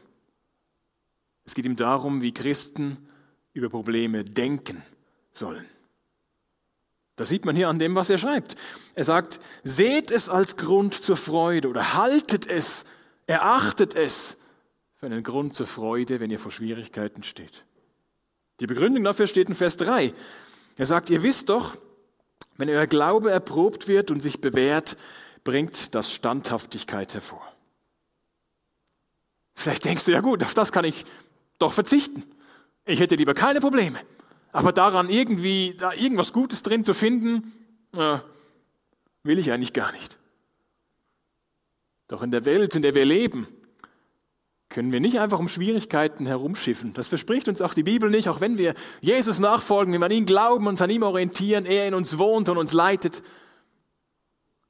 Es 1.44 1.54
geht 1.54 1.66
ihm 1.66 1.76
darum, 1.76 2.20
wie 2.20 2.34
Christen 2.34 3.08
über 3.52 3.68
Probleme 3.68 4.24
denken 4.24 4.82
sollen. 5.32 5.64
Das 7.18 7.28
sieht 7.30 7.44
man 7.44 7.56
hier 7.56 7.68
an 7.68 7.80
dem, 7.80 7.96
was 7.96 8.10
er 8.10 8.18
schreibt. 8.18 8.54
Er 8.94 9.02
sagt, 9.02 9.40
seht 9.64 10.12
es 10.12 10.28
als 10.28 10.56
Grund 10.56 10.94
zur 10.94 11.16
Freude 11.16 11.68
oder 11.68 11.94
haltet 11.94 12.46
es, 12.46 12.84
erachtet 13.26 13.94
es 13.96 14.38
für 14.94 15.06
einen 15.06 15.24
Grund 15.24 15.52
zur 15.52 15.66
Freude, 15.66 16.20
wenn 16.20 16.30
ihr 16.30 16.38
vor 16.38 16.52
Schwierigkeiten 16.52 17.24
steht. 17.24 17.64
Die 18.60 18.68
Begründung 18.68 19.02
dafür 19.02 19.26
steht 19.26 19.48
in 19.48 19.56
Vers 19.56 19.76
3. 19.78 20.14
Er 20.76 20.86
sagt, 20.86 21.10
ihr 21.10 21.24
wisst 21.24 21.48
doch, 21.48 21.76
wenn 22.56 22.70
euer 22.70 22.86
Glaube 22.86 23.32
erprobt 23.32 23.88
wird 23.88 24.12
und 24.12 24.20
sich 24.20 24.40
bewährt, 24.40 24.96
bringt 25.42 25.96
das 25.96 26.12
Standhaftigkeit 26.12 27.14
hervor. 27.14 27.42
Vielleicht 29.56 29.84
denkst 29.84 30.04
du, 30.04 30.12
ja 30.12 30.20
gut, 30.20 30.44
auf 30.44 30.54
das 30.54 30.70
kann 30.70 30.84
ich 30.84 31.04
doch 31.58 31.72
verzichten. 31.72 32.22
Ich 32.84 33.00
hätte 33.00 33.16
lieber 33.16 33.34
keine 33.34 33.60
Probleme. 33.60 33.98
Aber 34.52 34.72
daran 34.72 35.10
irgendwie, 35.10 35.74
da 35.76 35.92
irgendwas 35.92 36.32
Gutes 36.32 36.62
drin 36.62 36.84
zu 36.84 36.94
finden, 36.94 37.52
äh, 37.92 38.18
will 39.22 39.38
ich 39.38 39.52
eigentlich 39.52 39.72
gar 39.72 39.92
nicht. 39.92 40.18
Doch 42.08 42.22
in 42.22 42.30
der 42.30 42.44
Welt, 42.46 42.74
in 42.74 42.82
der 42.82 42.94
wir 42.94 43.04
leben, 43.04 43.46
können 44.70 44.92
wir 44.92 45.00
nicht 45.00 45.18
einfach 45.18 45.38
um 45.38 45.48
Schwierigkeiten 45.48 46.26
herumschiffen. 46.26 46.92
Das 46.94 47.08
verspricht 47.08 47.48
uns 47.48 47.62
auch 47.62 47.74
die 47.74 47.82
Bibel 47.82 48.10
nicht, 48.10 48.28
auch 48.28 48.40
wenn 48.40 48.58
wir 48.58 48.74
Jesus 49.00 49.38
nachfolgen, 49.38 49.92
wenn 49.92 50.00
wir 50.00 50.06
an 50.06 50.12
ihn 50.12 50.26
glauben, 50.26 50.66
uns 50.66 50.82
an 50.82 50.90
ihm 50.90 51.02
orientieren, 51.02 51.64
er 51.66 51.88
in 51.88 51.94
uns 51.94 52.18
wohnt 52.18 52.48
und 52.48 52.58
uns 52.58 52.72
leitet. 52.72 53.22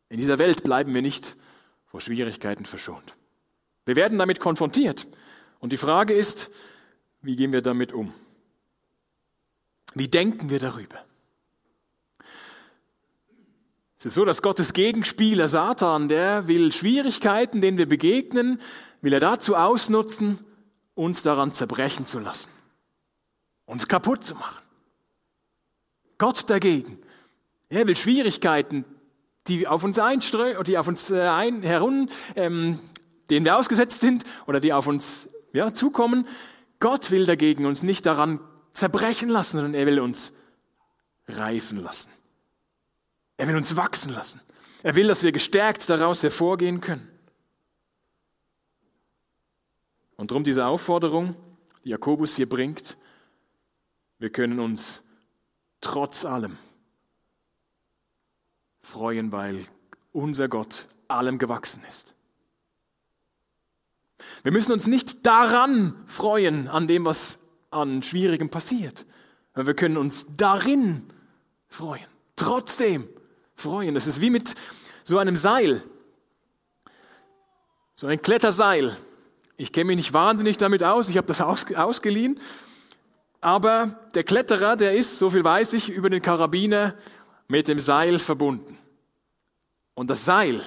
In 0.08 0.18
dieser 0.18 0.38
Welt 0.38 0.62
bleiben 0.62 0.94
wir 0.94 1.02
nicht 1.02 1.36
vor 1.86 2.00
Schwierigkeiten 2.00 2.64
verschont. 2.64 3.16
Wir 3.86 3.96
werden 3.96 4.18
damit 4.18 4.40
konfrontiert. 4.40 5.08
Und 5.58 5.72
die 5.72 5.76
Frage 5.76 6.14
ist, 6.14 6.50
wie 7.22 7.36
gehen 7.36 7.52
wir 7.52 7.62
damit 7.62 7.92
um? 7.92 8.12
Wie 9.94 10.08
denken 10.08 10.50
wir 10.50 10.58
darüber? 10.58 11.04
Es 13.98 14.06
ist 14.06 14.14
so, 14.14 14.24
dass 14.24 14.42
Gottes 14.42 14.74
Gegenspieler 14.74 15.48
Satan, 15.48 16.08
der 16.08 16.46
will 16.46 16.72
Schwierigkeiten, 16.72 17.60
denen 17.60 17.78
wir 17.78 17.88
begegnen, 17.88 18.60
will 19.00 19.12
er 19.12 19.20
dazu 19.20 19.56
ausnutzen, 19.56 20.38
uns 20.94 21.22
daran 21.22 21.52
zerbrechen 21.52 22.06
zu 22.06 22.20
lassen, 22.20 22.50
uns 23.66 23.88
kaputt 23.88 24.24
zu 24.24 24.34
machen. 24.34 24.62
Gott 26.16 26.48
dagegen, 26.48 26.98
er 27.68 27.86
will 27.86 27.96
Schwierigkeiten, 27.96 28.84
die 29.48 29.66
auf 29.66 29.82
uns 29.82 29.98
einströmen, 29.98 30.62
die 30.64 30.78
auf 30.78 30.86
uns 30.86 31.10
äh, 31.10 31.20
ein, 31.20 31.62
herun, 31.62 32.08
ähm, 32.36 32.78
denen 33.30 33.46
wir 33.46 33.56
ausgesetzt 33.56 34.00
sind 34.00 34.24
oder 34.46 34.60
die 34.60 34.72
auf 34.72 34.86
uns 34.86 35.28
ja, 35.52 35.72
zukommen. 35.72 36.26
Gott 36.80 37.10
will 37.10 37.26
dagegen 37.26 37.66
uns 37.66 37.82
nicht 37.82 38.06
daran 38.06 38.40
zerbrechen 38.72 39.28
lassen, 39.28 39.56
sondern 39.56 39.74
er 39.74 39.86
will 39.86 40.00
uns 40.00 40.32
reifen 41.26 41.78
lassen. 41.78 42.10
Er 43.36 43.48
will 43.48 43.56
uns 43.56 43.76
wachsen 43.76 44.12
lassen. 44.12 44.40
Er 44.82 44.94
will, 44.94 45.08
dass 45.08 45.22
wir 45.22 45.32
gestärkt 45.32 45.88
daraus 45.90 46.22
hervorgehen 46.22 46.80
können. 46.80 47.08
Und 50.16 50.30
darum 50.30 50.44
diese 50.44 50.66
Aufforderung, 50.66 51.36
die 51.84 51.90
Jakobus 51.90 52.36
hier 52.36 52.48
bringt, 52.48 52.96
wir 54.18 54.30
können 54.30 54.58
uns 54.58 55.04
trotz 55.80 56.24
allem 56.24 56.58
freuen, 58.80 59.30
weil 59.30 59.64
unser 60.12 60.48
Gott 60.48 60.88
allem 61.06 61.38
gewachsen 61.38 61.82
ist. 61.88 62.14
Wir 64.42 64.52
müssen 64.52 64.72
uns 64.72 64.86
nicht 64.86 65.24
daran 65.26 65.94
freuen, 66.06 66.68
an 66.68 66.88
dem, 66.88 67.04
was 67.04 67.38
an 67.70 68.02
Schwierigem 68.02 68.50
passiert, 68.50 69.06
wir 69.54 69.74
können 69.74 69.96
uns 69.96 70.26
darin 70.36 71.10
freuen. 71.66 72.06
Trotzdem, 72.36 73.08
freuen. 73.56 73.94
Das 73.94 74.06
ist 74.06 74.20
wie 74.20 74.30
mit 74.30 74.54
so 75.04 75.18
einem 75.18 75.36
Seil, 75.36 75.82
so 77.94 78.06
ein 78.06 78.22
Kletterseil. 78.22 78.96
Ich 79.56 79.72
kenne 79.72 79.86
mich 79.86 79.96
nicht 79.96 80.12
wahnsinnig 80.12 80.56
damit 80.56 80.84
aus, 80.84 81.08
ich 81.08 81.16
habe 81.16 81.26
das 81.26 81.40
ausgeliehen, 81.40 82.38
aber 83.40 83.98
der 84.14 84.24
Kletterer, 84.24 84.76
der 84.76 84.94
ist, 84.94 85.18
so 85.18 85.30
viel 85.30 85.44
weiß 85.44 85.72
ich, 85.72 85.90
über 85.90 86.10
den 86.10 86.22
Karabiner 86.22 86.94
mit 87.48 87.66
dem 87.66 87.80
Seil 87.80 88.18
verbunden. 88.18 88.78
Und 89.94 90.10
das 90.10 90.24
Seil 90.24 90.62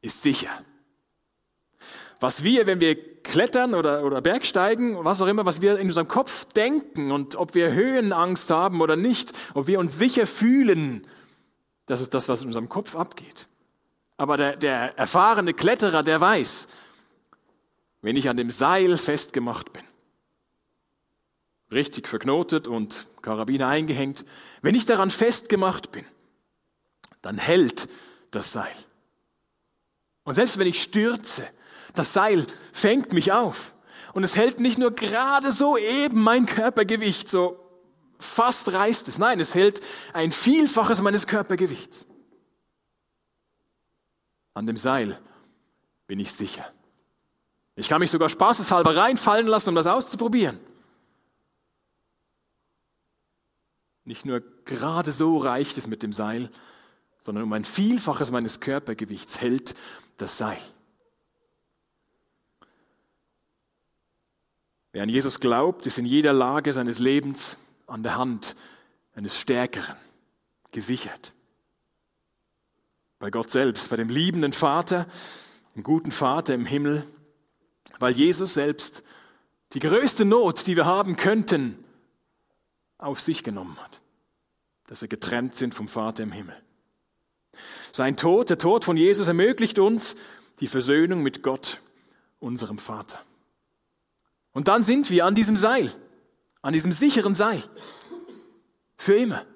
ist 0.00 0.22
sicher. 0.22 0.50
Was 2.20 2.44
wir, 2.44 2.66
wenn 2.66 2.80
wir 2.80 3.22
klettern 3.22 3.74
oder, 3.74 4.04
oder 4.04 4.22
Bergsteigen, 4.22 5.04
was 5.04 5.20
auch 5.20 5.26
immer, 5.26 5.44
was 5.44 5.60
wir 5.60 5.78
in 5.78 5.88
unserem 5.88 6.08
Kopf 6.08 6.44
denken 6.46 7.10
und 7.10 7.36
ob 7.36 7.54
wir 7.54 7.72
Höhenangst 7.72 8.50
haben 8.50 8.80
oder 8.80 8.96
nicht, 8.96 9.32
ob 9.54 9.66
wir 9.66 9.78
uns 9.78 9.98
sicher 9.98 10.26
fühlen, 10.26 11.06
das 11.86 12.00
ist 12.00 12.14
das, 12.14 12.28
was 12.28 12.40
in 12.40 12.46
unserem 12.46 12.68
Kopf 12.68 12.96
abgeht. 12.96 13.48
Aber 14.16 14.36
der, 14.36 14.56
der 14.56 14.98
erfahrene 14.98 15.52
Kletterer, 15.52 16.02
der 16.02 16.20
weiß, 16.20 16.68
wenn 18.00 18.16
ich 18.16 18.28
an 18.28 18.36
dem 18.36 18.50
Seil 18.50 18.96
festgemacht 18.96 19.72
bin, 19.72 19.82
richtig 21.70 22.08
verknotet 22.08 22.68
und 22.68 23.06
Karabiner 23.22 23.68
eingehängt, 23.68 24.24
wenn 24.62 24.74
ich 24.74 24.86
daran 24.86 25.10
festgemacht 25.10 25.90
bin, 25.90 26.04
dann 27.22 27.38
hält 27.38 27.88
das 28.30 28.52
Seil. 28.52 28.76
Und 30.22 30.34
selbst 30.34 30.58
wenn 30.58 30.66
ich 30.66 30.82
stürze, 30.82 31.48
das 31.98 32.12
Seil 32.12 32.46
fängt 32.72 33.12
mich 33.12 33.32
auf. 33.32 33.74
Und 34.12 34.24
es 34.24 34.36
hält 34.36 34.60
nicht 34.60 34.78
nur 34.78 34.92
gerade 34.92 35.52
so 35.52 35.76
eben 35.76 36.22
mein 36.22 36.46
Körpergewicht, 36.46 37.28
so 37.28 37.58
fast 38.18 38.72
reißt 38.72 39.08
es. 39.08 39.18
Nein, 39.18 39.40
es 39.40 39.54
hält 39.54 39.80
ein 40.12 40.32
Vielfaches 40.32 41.02
meines 41.02 41.26
Körpergewichts. 41.26 42.06
An 44.54 44.66
dem 44.66 44.76
Seil 44.76 45.20
bin 46.06 46.18
ich 46.18 46.32
sicher. 46.32 46.64
Ich 47.74 47.88
kann 47.88 48.00
mich 48.00 48.10
sogar 48.10 48.30
spaßeshalber 48.30 48.96
reinfallen 48.96 49.46
lassen, 49.46 49.68
um 49.68 49.74
das 49.74 49.86
auszuprobieren. 49.86 50.58
Nicht 54.04 54.24
nur 54.24 54.40
gerade 54.64 55.12
so 55.12 55.36
reicht 55.36 55.76
es 55.76 55.86
mit 55.86 56.02
dem 56.02 56.12
Seil, 56.12 56.50
sondern 57.22 57.44
um 57.44 57.52
ein 57.52 57.64
Vielfaches 57.64 58.30
meines 58.30 58.60
Körpergewichts 58.60 59.40
hält 59.40 59.74
das 60.16 60.38
Seil. 60.38 60.60
Wer 64.96 65.02
an 65.02 65.10
Jesus 65.10 65.40
glaubt, 65.40 65.86
ist 65.86 65.98
in 65.98 66.06
jeder 66.06 66.32
Lage 66.32 66.72
seines 66.72 67.00
Lebens 67.00 67.58
an 67.86 68.02
der 68.02 68.16
Hand 68.16 68.56
eines 69.14 69.38
Stärkeren, 69.38 69.94
gesichert. 70.72 71.34
Bei 73.18 73.30
Gott 73.30 73.50
selbst, 73.50 73.90
bei 73.90 73.96
dem 73.96 74.08
liebenden 74.08 74.54
Vater, 74.54 75.06
dem 75.74 75.82
guten 75.82 76.12
Vater 76.12 76.54
im 76.54 76.64
Himmel, 76.64 77.04
weil 77.98 78.16
Jesus 78.16 78.54
selbst 78.54 79.02
die 79.74 79.80
größte 79.80 80.24
Not, 80.24 80.66
die 80.66 80.76
wir 80.76 80.86
haben 80.86 81.18
könnten, 81.18 81.84
auf 82.96 83.20
sich 83.20 83.44
genommen 83.44 83.76
hat, 83.78 84.00
dass 84.86 85.02
wir 85.02 85.08
getrennt 85.08 85.56
sind 85.56 85.74
vom 85.74 85.88
Vater 85.88 86.22
im 86.22 86.32
Himmel. 86.32 86.56
Sein 87.92 88.16
Tod, 88.16 88.48
der 88.48 88.56
Tod 88.56 88.86
von 88.86 88.96
Jesus, 88.96 89.28
ermöglicht 89.28 89.78
uns 89.78 90.16
die 90.60 90.68
Versöhnung 90.68 91.22
mit 91.22 91.42
Gott, 91.42 91.82
unserem 92.40 92.78
Vater. 92.78 93.22
Und 94.56 94.68
dann 94.68 94.82
sind 94.82 95.10
wir 95.10 95.26
an 95.26 95.34
diesem 95.34 95.56
Seil 95.56 95.92
an 96.66 96.72
diesem 96.72 96.90
sicheren 96.90 97.36
Seil. 97.36 97.62
Für 98.96 99.14
immer. 99.14 99.46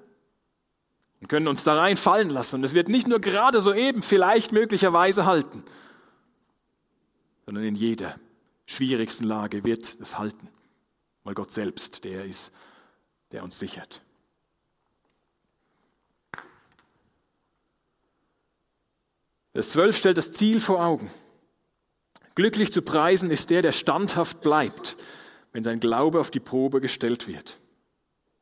Und 1.21 1.26
können 1.26 1.49
uns 1.49 1.64
da 1.64 1.76
reinfallen 1.76 2.30
lassen. 2.30 2.57
Und 2.57 2.64
es 2.64 2.73
wird 2.73 2.88
nicht 2.88 3.09
nur 3.09 3.21
gerade 3.21 3.61
so 3.61 3.75
eben 3.75 4.00
vielleicht 4.00 4.52
möglicherweise 4.52 5.26
halten, 5.26 5.64
sondern 7.45 7.64
in 7.64 7.75
jeder 7.75 8.14
schwierigsten 8.64 9.25
Lage 9.25 9.64
wird 9.64 9.99
es 10.00 10.21
halten, 10.21 10.49
weil 11.25 11.35
Gott 11.35 11.52
selbst 11.52 12.04
der 12.04 12.25
ist, 12.26 12.52
der 13.33 13.42
uns 13.42 13.59
sichert. 13.59 14.02
Vers 19.52 19.71
12 19.71 19.97
stellt 19.97 20.16
das 20.16 20.30
Ziel 20.30 20.61
vor 20.61 20.80
Augen. 20.80 21.11
Glücklich 22.34 22.72
zu 22.72 22.82
preisen 22.82 23.30
ist 23.30 23.50
der, 23.50 23.62
der 23.62 23.72
standhaft 23.72 24.40
bleibt 24.40 24.96
wenn 25.52 25.64
sein 25.64 25.80
Glaube 25.80 26.20
auf 26.20 26.30
die 26.30 26.40
Probe 26.40 26.80
gestellt 26.80 27.26
wird. 27.26 27.58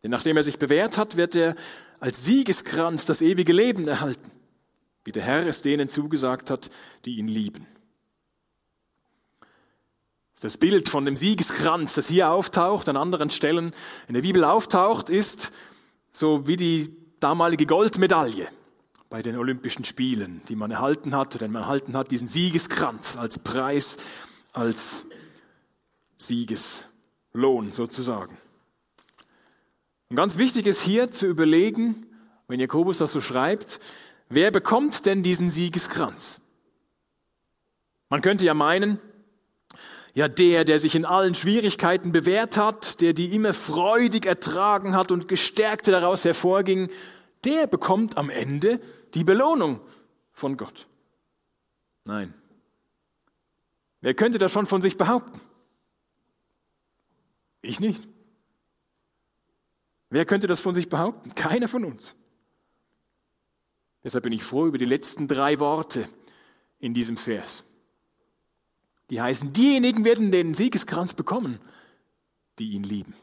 Denn 0.02 0.11
nachdem 0.11 0.37
er 0.37 0.42
sich 0.42 0.59
bewährt 0.59 0.99
hat, 0.99 1.16
wird 1.16 1.35
er 1.35 1.54
als 2.00 2.25
Siegeskranz 2.25 3.04
das 3.04 3.23
ewige 3.23 3.52
Leben 3.52 3.88
erhalten, 3.88 4.30
wie 5.04 5.12
der 5.12 5.23
Herr 5.23 5.47
es 5.47 5.62
denen 5.62 5.88
zugesagt 5.88 6.50
hat, 6.50 6.71
die 7.04 7.16
ihn 7.16 7.28
lieben. 7.28 7.66
Das 10.40 10.57
Bild 10.57 10.88
von 10.88 11.04
dem 11.04 11.16
Siegeskranz, 11.16 11.95
das 11.95 12.09
hier 12.09 12.30
auftaucht, 12.30 12.88
an 12.88 12.97
anderen 12.97 13.30
Stellen 13.30 13.73
in 14.07 14.14
der 14.14 14.23
Bibel 14.23 14.45
auftaucht, 14.45 15.11
ist 15.11 15.50
so 16.12 16.47
wie 16.47 16.57
die 16.57 16.97
damalige 17.18 17.66
Goldmedaille 17.66 18.49
bei 19.11 19.23
den 19.23 19.37
Olympischen 19.37 19.85
Spielen, 19.85 20.43
die 20.49 20.57
man 20.57 20.71
erhalten 20.71 21.17
hat, 21.17 21.41
denn 21.41 21.50
man 21.50 21.62
erhalten 21.62 21.97
hat 21.97 22.11
diesen 22.11 22.29
Siegeskranz 22.29 23.17
als 23.17 23.38
Preis, 23.38 23.99
als 24.53 25.07
Sieges. 26.17 26.88
Lohn 27.33 27.73
sozusagen. 27.73 28.37
Und 30.09 30.17
ganz 30.17 30.38
wichtig 30.38 30.67
ist 30.67 30.83
hier 30.83 31.11
zu 31.11 31.27
überlegen, 31.27 32.07
wenn 32.49 32.61
Jakobus 32.61 32.99
das 32.99 33.12
so 33.12 33.21
schreibt, 33.21 33.79
wer 34.29 34.50
bekommt 34.50 35.07
denn 35.07 35.23
diesen 35.23 35.49
Siegeskranz? 35.49 36.41
Man 38.09 38.23
könnte 38.23 38.45
ja 38.45 38.55
meinen, 38.55 38.99
ja 40.15 40.29
der, 40.29 40.65
der 40.65 40.79
sich 40.79 40.95
in 40.95 41.05
allen 41.05 41.35
Schwierigkeiten 41.35 42.11
bewährt 42.11 42.57
hat, 42.57 43.00
der 43.03 43.12
die 43.12 43.35
immer 43.35 43.53
freudig 43.53 44.25
ertragen 44.25 44.97
hat 44.97 45.12
und 45.12 45.29
gestärkt 45.29 45.88
daraus 45.88 46.25
hervorging, 46.25 46.88
der 47.45 47.67
bekommt 47.67 48.17
am 48.17 48.31
Ende 48.31 48.81
die 49.15 49.25
Belohnung 49.25 49.81
von 50.33 50.57
Gott. 50.57 50.87
Nein. 52.05 52.35
Wer 54.00 54.15
könnte 54.15 54.38
das 54.38 54.53
schon 54.53 54.67
von 54.67 54.83
sich 54.83 54.97
behaupten? 54.97 55.41
Ich 57.62 57.81
nicht. 57.81 58.07
Wer 60.11 60.25
könnte 60.25 60.47
das 60.47 60.61
von 60.61 60.75
sich 60.75 60.88
behaupten? 60.88 61.35
Keiner 61.35 61.69
von 61.69 61.85
uns. 61.85 62.15
Deshalb 64.05 64.25
bin 64.25 64.33
ich 64.33 64.45
froh 64.45 64.67
über 64.67 64.79
die 64.79 64.85
letzten 64.85 65.29
drei 65.29 65.59
Worte 65.59 66.09
in 66.79 66.95
diesem 66.95 67.17
Vers. 67.17 67.65
Die 69.11 69.21
heißen, 69.21 69.53
diejenigen 69.53 70.05
werden 70.05 70.31
den 70.31 70.55
Siegeskranz 70.55 71.15
bekommen, 71.15 71.61
die 72.59 72.71
ihn 72.73 72.85
lieben. 72.85 73.15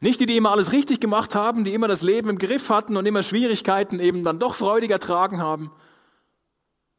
Nicht 0.00 0.20
die, 0.20 0.26
die 0.26 0.36
immer 0.36 0.50
alles 0.50 0.72
richtig 0.72 1.00
gemacht 1.00 1.34
haben, 1.34 1.64
die 1.64 1.74
immer 1.74 1.88
das 1.88 2.02
Leben 2.02 2.28
im 2.28 2.38
Griff 2.38 2.70
hatten 2.70 2.96
und 2.96 3.06
immer 3.06 3.22
Schwierigkeiten 3.22 4.00
eben 4.00 4.24
dann 4.24 4.38
doch 4.38 4.54
freudig 4.54 4.90
ertragen 4.90 5.40
haben. 5.40 5.72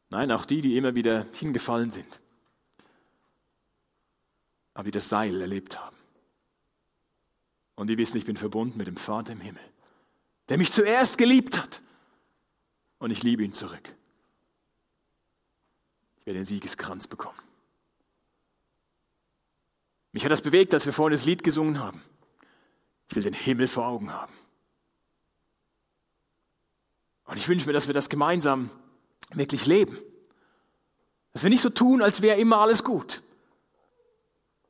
Nein, 0.08 0.30
auch 0.30 0.44
die, 0.44 0.60
die 0.60 0.76
immer 0.76 0.94
wieder 0.94 1.26
hingefallen 1.32 1.90
sind, 1.90 2.20
aber 4.74 4.84
die 4.84 4.92
das 4.92 5.08
Seil 5.08 5.40
erlebt 5.40 5.80
haben. 5.80 5.96
Und 7.74 7.88
die 7.88 7.98
wissen, 7.98 8.16
ich 8.16 8.24
bin 8.24 8.36
verbunden 8.36 8.78
mit 8.78 8.86
dem 8.86 8.96
Vater 8.96 9.32
im 9.32 9.40
Himmel, 9.40 9.62
der 10.48 10.58
mich 10.58 10.72
zuerst 10.72 11.18
geliebt 11.18 11.60
hat. 11.60 11.82
Und 12.98 13.10
ich 13.10 13.22
liebe 13.22 13.42
ihn 13.42 13.52
zurück. 13.52 13.94
Ich 16.18 16.26
werde 16.26 16.38
den 16.38 16.46
Siegeskranz 16.46 17.06
bekommen. 17.06 17.38
Mich 20.12 20.24
hat 20.24 20.32
das 20.32 20.40
bewegt, 20.40 20.72
als 20.72 20.86
wir 20.86 20.94
vorhin 20.94 21.12
das 21.12 21.26
Lied 21.26 21.44
gesungen 21.44 21.78
haben. 21.78 22.02
Ich 23.08 23.16
will 23.16 23.22
den 23.22 23.34
Himmel 23.34 23.68
vor 23.68 23.86
Augen 23.86 24.12
haben. 24.12 24.32
Und 27.26 27.36
ich 27.36 27.48
wünsche 27.48 27.66
mir, 27.66 27.72
dass 27.72 27.86
wir 27.86 27.94
das 27.94 28.08
gemeinsam 28.08 28.70
wirklich 29.34 29.66
leben. 29.66 29.98
Dass 31.32 31.42
wir 31.42 31.50
nicht 31.50 31.60
so 31.60 31.70
tun, 31.70 32.02
als 32.02 32.22
wäre 32.22 32.38
immer 32.38 32.58
alles 32.58 32.84
gut. 32.84 33.22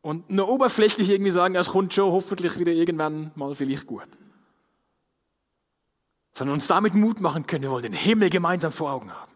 Und 0.01 0.31
nur 0.31 0.49
oberflächlich 0.49 1.11
irgendwie 1.11 1.31
sagen, 1.31 1.55
es 1.57 1.69
kommt 1.69 1.93
schon 1.93 2.13
hoffentlich 2.13 2.59
wieder 2.59 2.73
irgendwann 2.73 3.33
mal 3.35 3.55
vielleicht 3.55 3.87
gut. 3.87 4.09
Sondern 6.35 6.55
uns 6.55 6.67
damit 6.67 6.95
Mut 6.95 7.21
machen 7.21 7.47
können, 7.47 7.63
wir 7.63 7.71
wollen 7.71 7.83
den 7.83 7.93
Himmel 7.93 8.31
gemeinsam 8.31 8.73
vor 8.73 8.93
Augen 8.93 9.13
haben. 9.13 9.33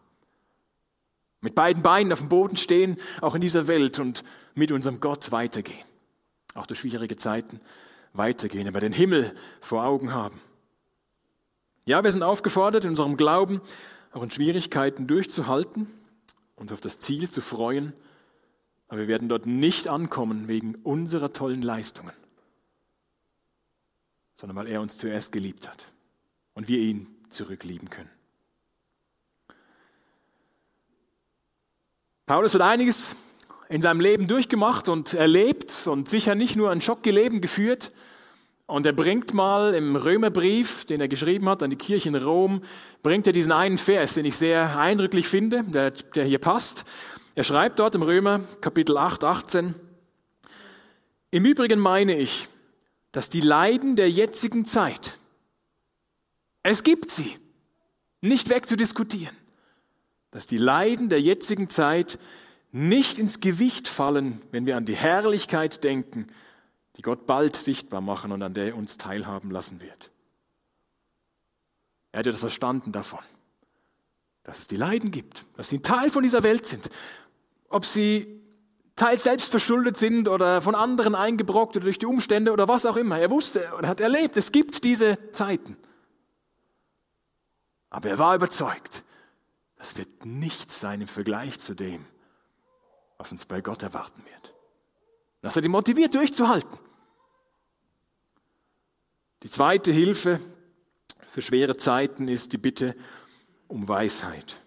Mit 1.40 1.54
beiden 1.54 1.82
Beinen 1.82 2.12
auf 2.12 2.20
dem 2.20 2.28
Boden 2.28 2.56
stehen, 2.56 2.98
auch 3.20 3.34
in 3.34 3.40
dieser 3.40 3.66
Welt 3.66 3.98
und 3.98 4.22
mit 4.54 4.70
unserem 4.72 5.00
Gott 5.00 5.32
weitergehen. 5.32 5.84
Auch 6.54 6.66
durch 6.66 6.80
schwierige 6.80 7.16
Zeiten 7.16 7.60
weitergehen, 8.12 8.68
aber 8.68 8.80
den 8.80 8.92
Himmel 8.92 9.34
vor 9.60 9.84
Augen 9.84 10.12
haben. 10.12 10.40
Ja, 11.86 12.04
wir 12.04 12.12
sind 12.12 12.22
aufgefordert, 12.22 12.84
in 12.84 12.90
unserem 12.90 13.16
Glauben 13.16 13.60
auch 14.12 14.22
in 14.22 14.30
Schwierigkeiten 14.30 15.06
durchzuhalten, 15.06 15.86
uns 16.56 16.72
auf 16.72 16.80
das 16.80 16.98
Ziel 16.98 17.30
zu 17.30 17.40
freuen, 17.40 17.92
aber 18.88 19.00
wir 19.00 19.08
werden 19.08 19.28
dort 19.28 19.46
nicht 19.46 19.88
ankommen 19.88 20.48
wegen 20.48 20.74
unserer 20.76 21.32
tollen 21.32 21.62
Leistungen, 21.62 22.12
sondern 24.36 24.56
weil 24.56 24.66
er 24.66 24.80
uns 24.80 24.98
zuerst 24.98 25.32
geliebt 25.32 25.68
hat 25.68 25.92
und 26.54 26.68
wir 26.68 26.78
ihn 26.78 27.06
zurücklieben 27.30 27.88
können. 27.88 28.10
Paulus 32.26 32.54
hat 32.54 32.60
einiges 32.60 33.16
in 33.70 33.80
seinem 33.80 34.00
Leben 34.00 34.26
durchgemacht 34.26 34.88
und 34.88 35.14
erlebt 35.14 35.86
und 35.86 36.08
sicher 36.08 36.34
nicht 36.34 36.56
nur 36.56 36.72
ein 36.72 36.80
Schockleben 36.80 37.40
geführt. 37.40 37.92
Und 38.66 38.84
er 38.84 38.92
bringt 38.92 39.32
mal 39.32 39.74
im 39.74 39.94
Römerbrief, 39.94 40.84
den 40.86 41.00
er 41.00 41.06
geschrieben 41.06 41.48
hat 41.48 41.62
an 41.62 41.70
die 41.70 41.76
Kirche 41.76 42.08
in 42.08 42.16
Rom, 42.16 42.62
bringt 43.04 43.28
er 43.28 43.32
diesen 43.32 43.52
einen 43.52 43.78
Vers, 43.78 44.14
den 44.14 44.24
ich 44.24 44.36
sehr 44.36 44.76
eindrücklich 44.76 45.28
finde, 45.28 45.62
der, 45.62 45.92
der 45.92 46.24
hier 46.24 46.40
passt. 46.40 46.84
Er 47.36 47.44
schreibt 47.44 47.78
dort 47.78 47.94
im 47.94 48.02
Römer 48.02 48.40
Kapitel 48.60 48.98
8, 48.98 49.22
18, 49.22 49.74
Im 51.30 51.44
Übrigen 51.44 51.78
meine 51.78 52.16
ich, 52.16 52.48
dass 53.12 53.30
die 53.30 53.40
Leiden 53.40 53.94
der 53.94 54.10
jetzigen 54.10 54.64
Zeit, 54.64 55.16
es 56.64 56.82
gibt 56.82 57.12
sie, 57.12 57.36
nicht 58.20 58.50
wegzudiskutieren, 58.50 59.36
dass 60.32 60.48
die 60.48 60.58
Leiden 60.58 61.08
der 61.08 61.20
jetzigen 61.20 61.68
Zeit 61.68 62.18
nicht 62.72 63.18
ins 63.18 63.40
Gewicht 63.40 63.88
fallen, 63.88 64.40
wenn 64.50 64.66
wir 64.66 64.76
an 64.76 64.84
die 64.84 64.94
Herrlichkeit 64.94 65.82
denken, 65.84 66.28
die 66.96 67.02
Gott 67.02 67.26
bald 67.26 67.56
sichtbar 67.56 68.00
machen 68.00 68.32
und 68.32 68.42
an 68.42 68.54
der 68.54 68.66
er 68.66 68.76
uns 68.76 68.98
teilhaben 68.98 69.50
lassen 69.50 69.80
wird. 69.80 70.10
Er 72.12 72.20
hat 72.20 72.26
das 72.26 72.40
verstanden 72.40 72.92
davon, 72.92 73.20
dass 74.42 74.60
es 74.60 74.66
die 74.66 74.76
Leiden 74.76 75.10
gibt, 75.10 75.44
dass 75.56 75.68
sie 75.68 75.78
ein 75.78 75.82
Teil 75.82 76.10
von 76.10 76.22
dieser 76.22 76.42
Welt 76.42 76.66
sind. 76.66 76.90
Ob 77.68 77.84
sie 77.84 78.40
teils 78.96 79.22
selbst 79.22 79.50
verschuldet 79.50 79.96
sind 79.96 80.28
oder 80.28 80.60
von 80.60 80.74
anderen 80.74 81.14
eingebrockt 81.14 81.76
oder 81.76 81.84
durch 81.84 81.98
die 81.98 82.06
Umstände 82.06 82.52
oder 82.52 82.68
was 82.68 82.84
auch 82.84 82.96
immer. 82.96 83.18
Er 83.18 83.30
wusste 83.30 83.74
und 83.76 83.86
hat 83.86 84.00
erlebt, 84.00 84.36
es 84.36 84.52
gibt 84.52 84.84
diese 84.84 85.32
Zeiten. 85.32 85.76
Aber 87.88 88.10
er 88.10 88.18
war 88.18 88.34
überzeugt, 88.34 89.04
das 89.76 89.96
wird 89.96 90.26
nichts 90.26 90.80
sein 90.80 91.00
im 91.00 91.08
Vergleich 91.08 91.58
zu 91.58 91.74
dem, 91.74 92.04
was 93.20 93.32
uns 93.32 93.44
bei 93.44 93.60
Gott 93.60 93.82
erwarten 93.82 94.24
wird. 94.24 94.54
Das 95.42 95.54
hat 95.54 95.62
ihn 95.62 95.70
motiviert, 95.70 96.14
durchzuhalten. 96.14 96.78
Die 99.42 99.50
zweite 99.50 99.92
Hilfe 99.92 100.40
für 101.26 101.42
schwere 101.42 101.76
Zeiten 101.76 102.28
ist 102.28 102.54
die 102.54 102.58
Bitte 102.58 102.96
um 103.68 103.86
Weisheit. 103.86 104.62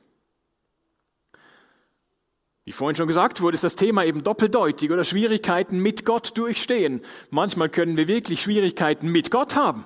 Wie 2.64 2.72
vorhin 2.74 2.96
schon 2.96 3.08
gesagt 3.08 3.42
wurde, 3.42 3.56
ist 3.56 3.64
das 3.64 3.76
Thema 3.76 4.06
eben 4.06 4.24
doppeldeutig 4.24 4.92
oder 4.92 5.04
Schwierigkeiten 5.04 5.80
mit 5.80 6.06
Gott 6.06 6.38
durchstehen. 6.38 7.02
Manchmal 7.32 7.70
können 7.70 7.98
wir 7.98 8.08
wirklich 8.08 8.44
Schwierigkeiten 8.44 9.10
mit 9.12 9.32
Gott 9.32 9.56
haben, 9.56 9.84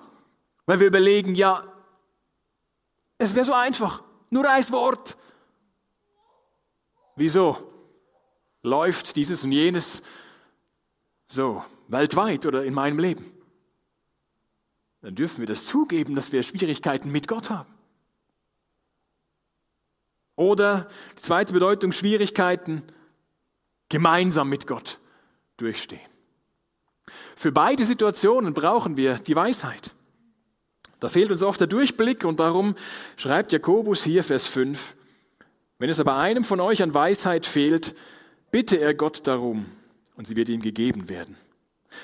weil 0.65 0.81
wir 0.81 0.87
überlegen, 0.87 1.35
ja, 1.35 1.63
es 3.17 3.33
wäre 3.33 3.45
so 3.45 3.53
einfach, 3.53 4.03
nur 4.29 4.47
ein 4.49 4.71
Wort. 4.71 5.17
Wieso? 7.15 7.76
Läuft 8.63 9.15
dieses 9.15 9.43
und 9.43 9.51
jenes 9.51 10.03
so 11.27 11.63
weltweit 11.87 12.45
oder 12.45 12.63
in 12.63 12.73
meinem 12.73 12.99
Leben, 12.99 13.25
dann 15.01 15.15
dürfen 15.15 15.39
wir 15.39 15.47
das 15.47 15.65
zugeben, 15.65 16.15
dass 16.15 16.31
wir 16.31 16.43
Schwierigkeiten 16.43 17.11
mit 17.11 17.27
Gott 17.27 17.49
haben. 17.49 17.71
Oder 20.35 20.87
die 21.17 21.21
zweite 21.21 21.53
Bedeutung, 21.53 21.91
Schwierigkeiten 21.91 22.83
gemeinsam 23.89 24.49
mit 24.49 24.67
Gott 24.67 24.99
durchstehen. 25.57 25.99
Für 27.35 27.51
beide 27.51 27.85
Situationen 27.85 28.53
brauchen 28.53 28.97
wir 28.97 29.15
die 29.15 29.35
Weisheit. 29.35 29.95
Da 30.99 31.09
fehlt 31.09 31.31
uns 31.31 31.43
oft 31.43 31.59
der 31.59 31.67
Durchblick 31.67 32.25
und 32.25 32.39
darum 32.39 32.75
schreibt 33.15 33.51
Jakobus 33.51 34.03
hier 34.03 34.23
Vers 34.23 34.47
5, 34.47 34.95
wenn 35.79 35.89
es 35.89 35.99
aber 35.99 36.17
einem 36.17 36.43
von 36.43 36.59
euch 36.59 36.81
an 36.81 36.93
Weisheit 36.93 37.45
fehlt, 37.45 37.95
bitte 38.51 38.79
er 38.79 38.93
Gott 38.93 39.27
darum 39.27 39.65
und 40.15 40.27
sie 40.27 40.35
wird 40.35 40.49
ihm 40.49 40.61
gegeben 40.61 41.09
werden. 41.09 41.35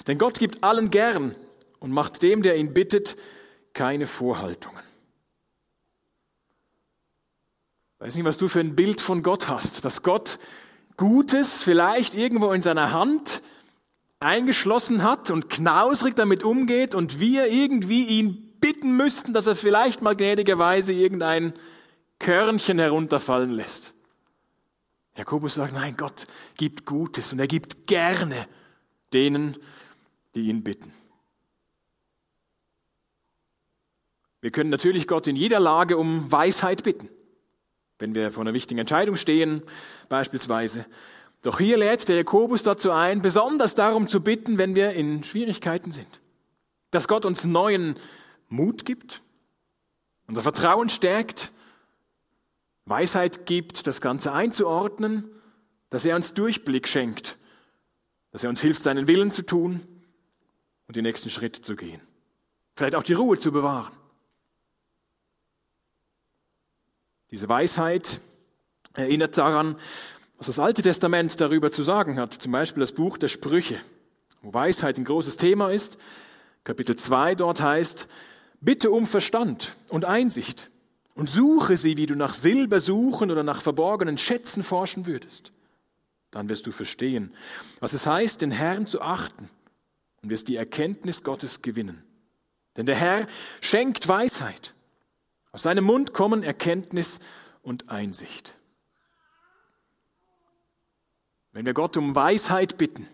Denn 0.08 0.18
Gott 0.18 0.40
gibt 0.40 0.64
allen 0.64 0.92
gern 0.92 1.36
und 1.80 1.92
macht 1.92 2.22
dem, 2.22 2.42
der 2.42 2.56
ihn 2.56 2.74
bittet, 2.74 3.16
keine 3.74 4.08
Vorhaltungen. 4.08 4.84
Weiß 8.00 8.16
nicht, 8.16 8.26
was 8.26 8.38
du 8.38 8.48
für 8.48 8.60
ein 8.60 8.76
Bild 8.76 9.02
von 9.02 9.24
Gott 9.24 9.48
hast, 9.48 9.86
dass 9.86 10.04
Gott 10.04 10.40
Gutes 10.98 11.64
vielleicht 11.64 12.16
irgendwo 12.16 12.52
in 12.52 12.62
seiner 12.62 12.92
Hand 12.92 13.42
eingeschlossen 14.20 15.04
hat 15.04 15.32
und 15.32 15.50
knausrig 15.50 16.16
damit 16.16 16.44
umgeht 16.44 16.96
und 16.96 17.20
wir 17.20 17.48
irgendwie 17.48 18.06
ihn 18.06 18.54
bitten 18.60 18.96
müssten, 18.96 19.34
dass 19.34 19.48
er 19.48 19.56
vielleicht 19.56 20.02
mal 20.02 20.16
gnädigerweise 20.16 20.94
irgendein 20.94 21.54
Körnchen 22.20 22.80
herunterfallen 22.80 23.52
lässt. 23.52 23.94
Jakobus 25.15 25.56
sagt, 25.56 25.73
nein, 25.73 25.95
Gott 25.95 26.28
gibt 26.56 26.86
Gutes 26.86 27.32
und 27.32 27.39
er 27.39 27.47
gibt 27.47 27.88
gerne 27.88 28.47
denen, 29.13 29.58
die 30.34 30.47
ihn 30.47 30.63
bitten. 30.63 30.91
Wir 34.41 34.52
können 34.52 34.71
natürlich 34.71 35.08
Gott 35.08 35.28
in 35.28 35.36
jeder 35.36 35.60
Lage 35.60 35.97
um 35.97 36.32
Weisheit 36.32 36.84
bitten, 36.84 37.10
wenn 37.99 38.13
wir 38.15 38.32
vor 38.32 38.41
einer 38.41 38.54
wichtigen 38.54 38.80
Entscheidung 38.80 39.15
stehen, 39.15 39.62
beispielsweise. 40.10 40.86
Doch 41.43 41.60
hier 41.60 41.78
lädt 41.78 42.10
der 42.10 42.17
Jakobus 42.17 42.63
dazu 42.63 42.91
ein, 42.91 43.21
besonders 43.21 43.76
darum 43.76 44.10
zu 44.10 44.21
bitten, 44.21 44.58
wenn 44.58 44.76
wir 44.76 44.93
in 44.93 45.23
Schwierigkeiten 45.23 45.91
sind. 45.91 46.21
Dass 46.91 47.08
Gott 47.08 47.26
uns 47.26 47.45
neuen 47.45 47.95
Mut 48.49 48.86
gibt, 48.86 49.21
unser 50.28 50.41
Vertrauen 50.41 50.89
stärkt 50.89 51.52
Weisheit 52.86 53.46
gibt, 53.46 53.88
das 53.88 54.02
Ganze 54.02 54.34
einzuordnen, 54.34 55.30
dass 55.89 56.06
er 56.06 56.15
uns 56.15 56.34
Durchblick 56.34 56.88
schenkt, 56.88 57.38
dass 58.32 58.43
er 58.43 58.50
uns 58.50 58.62
hilft, 58.62 58.82
seinen 58.82 59.08
Willen 59.08 59.32
zu 59.32 59.43
tun 59.43 59.86
und 60.88 60.96
die 60.96 61.02
nächsten 61.02 61.30
Schritte 61.30 61.62
zu 61.62 61.76
gehen. 61.76 62.02
Vielleicht 62.76 62.96
auch 62.96 63.04
die 63.04 63.13
Ruhe 63.13 63.38
zu 63.38 63.52
bewahren. 63.52 63.93
Diese 67.32 67.48
Weisheit 67.48 68.19
erinnert 68.93 69.38
daran, 69.38 69.76
was 70.38 70.48
das 70.48 70.60
Alte 70.60 70.82
Testament 70.82 71.39
darüber 71.39 71.72
zu 71.72 71.84
sagen 71.84 72.19
hat. 72.19 72.34
Zum 72.34 72.52
Beispiel 72.52 72.82
das 72.82 72.91
Buch 72.91 73.17
der 73.17 73.28
Sprüche, 73.28 73.80
wo 74.41 74.54
Weisheit 74.54 74.98
ein 74.98 75.06
großes 75.06 75.38
Thema 75.38 75.72
ist. 75.72 75.98
Kapitel 76.63 76.96
2 76.96 77.36
dort 77.36 77.62
heißt, 77.62 78.08
bitte 78.62 78.91
um 78.91 79.08
Verstand 79.08 79.76
und 79.89 80.06
Einsicht 80.06 80.69
und 81.15 81.30
suche 81.30 81.78
sie, 81.78 81.97
wie 81.97 82.06
du 82.06 82.15
nach 82.15 82.34
Silber 82.34 82.80
suchen 82.80 83.32
oder 83.32 83.43
nach 83.43 83.62
verborgenen 83.62 84.17
Schätzen 84.17 84.63
forschen 84.63 85.06
würdest. 85.06 85.52
Dann 86.32 86.49
wirst 86.49 86.65
du 86.65 86.71
verstehen, 86.71 87.34
was 87.80 87.93
es 87.93 88.08
heißt, 88.08 88.41
den 88.41 88.52
Herrn 88.52 88.88
zu 88.88 89.02
achten 89.02 89.49
und 90.21 90.30
wirst 90.30 90.47
die 90.47 90.56
Erkenntnis 90.56 91.23
Gottes 91.23 91.62
gewinnen. 91.62 92.04
Denn 92.76 92.88
der 92.88 92.95
Herr 92.95 93.28
schenkt 93.62 94.08
Weisheit. 94.08 94.73
Aus 95.52 95.62
seinem 95.62 95.84
Mund 95.84 96.13
kommen 96.13 96.41
Erkenntnis 96.41 97.19
und 97.62 97.89
Einsicht. 97.89 98.56
Wenn 101.52 101.67
wir 101.67 101.76
Gott 101.76 101.97
um 101.97 102.15
Weisheit 102.15 102.80
bitten, 102.80 103.08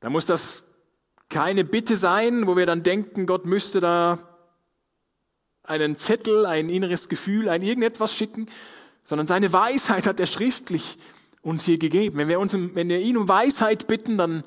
dann 0.00 0.12
muss 0.12 0.24
das 0.24 0.64
keine 1.28 1.64
Bitte 1.64 1.96
sein, 1.96 2.46
wo 2.46 2.56
wir 2.56 2.64
dann 2.64 2.82
denken, 2.82 3.26
Gott 3.26 3.44
müsste 3.44 3.80
da 3.80 4.33
einen 5.64 5.98
Zettel, 5.98 6.46
ein 6.46 6.68
inneres 6.68 7.08
Gefühl, 7.08 7.48
ein 7.48 7.62
irgendetwas 7.62 8.14
schicken, 8.14 8.48
sondern 9.04 9.26
seine 9.26 9.52
Weisheit 9.52 10.06
hat 10.06 10.20
er 10.20 10.26
schriftlich 10.26 10.98
uns 11.42 11.64
hier 11.64 11.78
gegeben. 11.78 12.18
Wenn 12.18 12.28
wir, 12.28 12.40
uns, 12.40 12.54
wenn 12.54 12.88
wir 12.88 13.00
ihn 13.00 13.16
um 13.16 13.28
Weisheit 13.28 13.86
bitten, 13.86 14.16
dann 14.16 14.44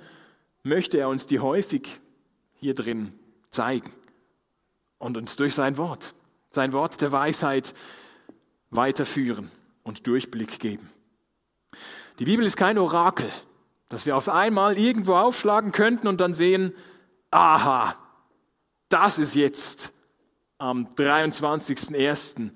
möchte 0.63 0.97
er 0.97 1.09
uns 1.09 1.27
die 1.27 1.39
häufig 1.39 1.99
hier 2.55 2.73
drin 2.73 3.13
zeigen 3.51 3.91
und 4.97 5.17
uns 5.17 5.35
durch 5.35 5.53
sein 5.53 5.77
Wort, 5.77 6.15
sein 6.51 6.73
Wort 6.73 7.01
der 7.01 7.11
Weisheit 7.11 7.73
weiterführen 8.69 9.51
und 9.83 10.07
Durchblick 10.07 10.59
geben. 10.59 10.89
Die 12.19 12.25
Bibel 12.25 12.45
ist 12.45 12.57
kein 12.57 12.77
Orakel, 12.77 13.29
dass 13.89 14.05
wir 14.05 14.17
auf 14.17 14.27
einmal 14.27 14.77
irgendwo 14.77 15.15
aufschlagen 15.15 15.71
könnten 15.71 16.07
und 16.07 16.19
dann 16.19 16.33
sehen, 16.33 16.73
aha, 17.31 17.95
das 18.89 19.19
ist 19.19 19.35
jetzt 19.35 19.93
am 20.57 20.87
23.01. 20.87 22.51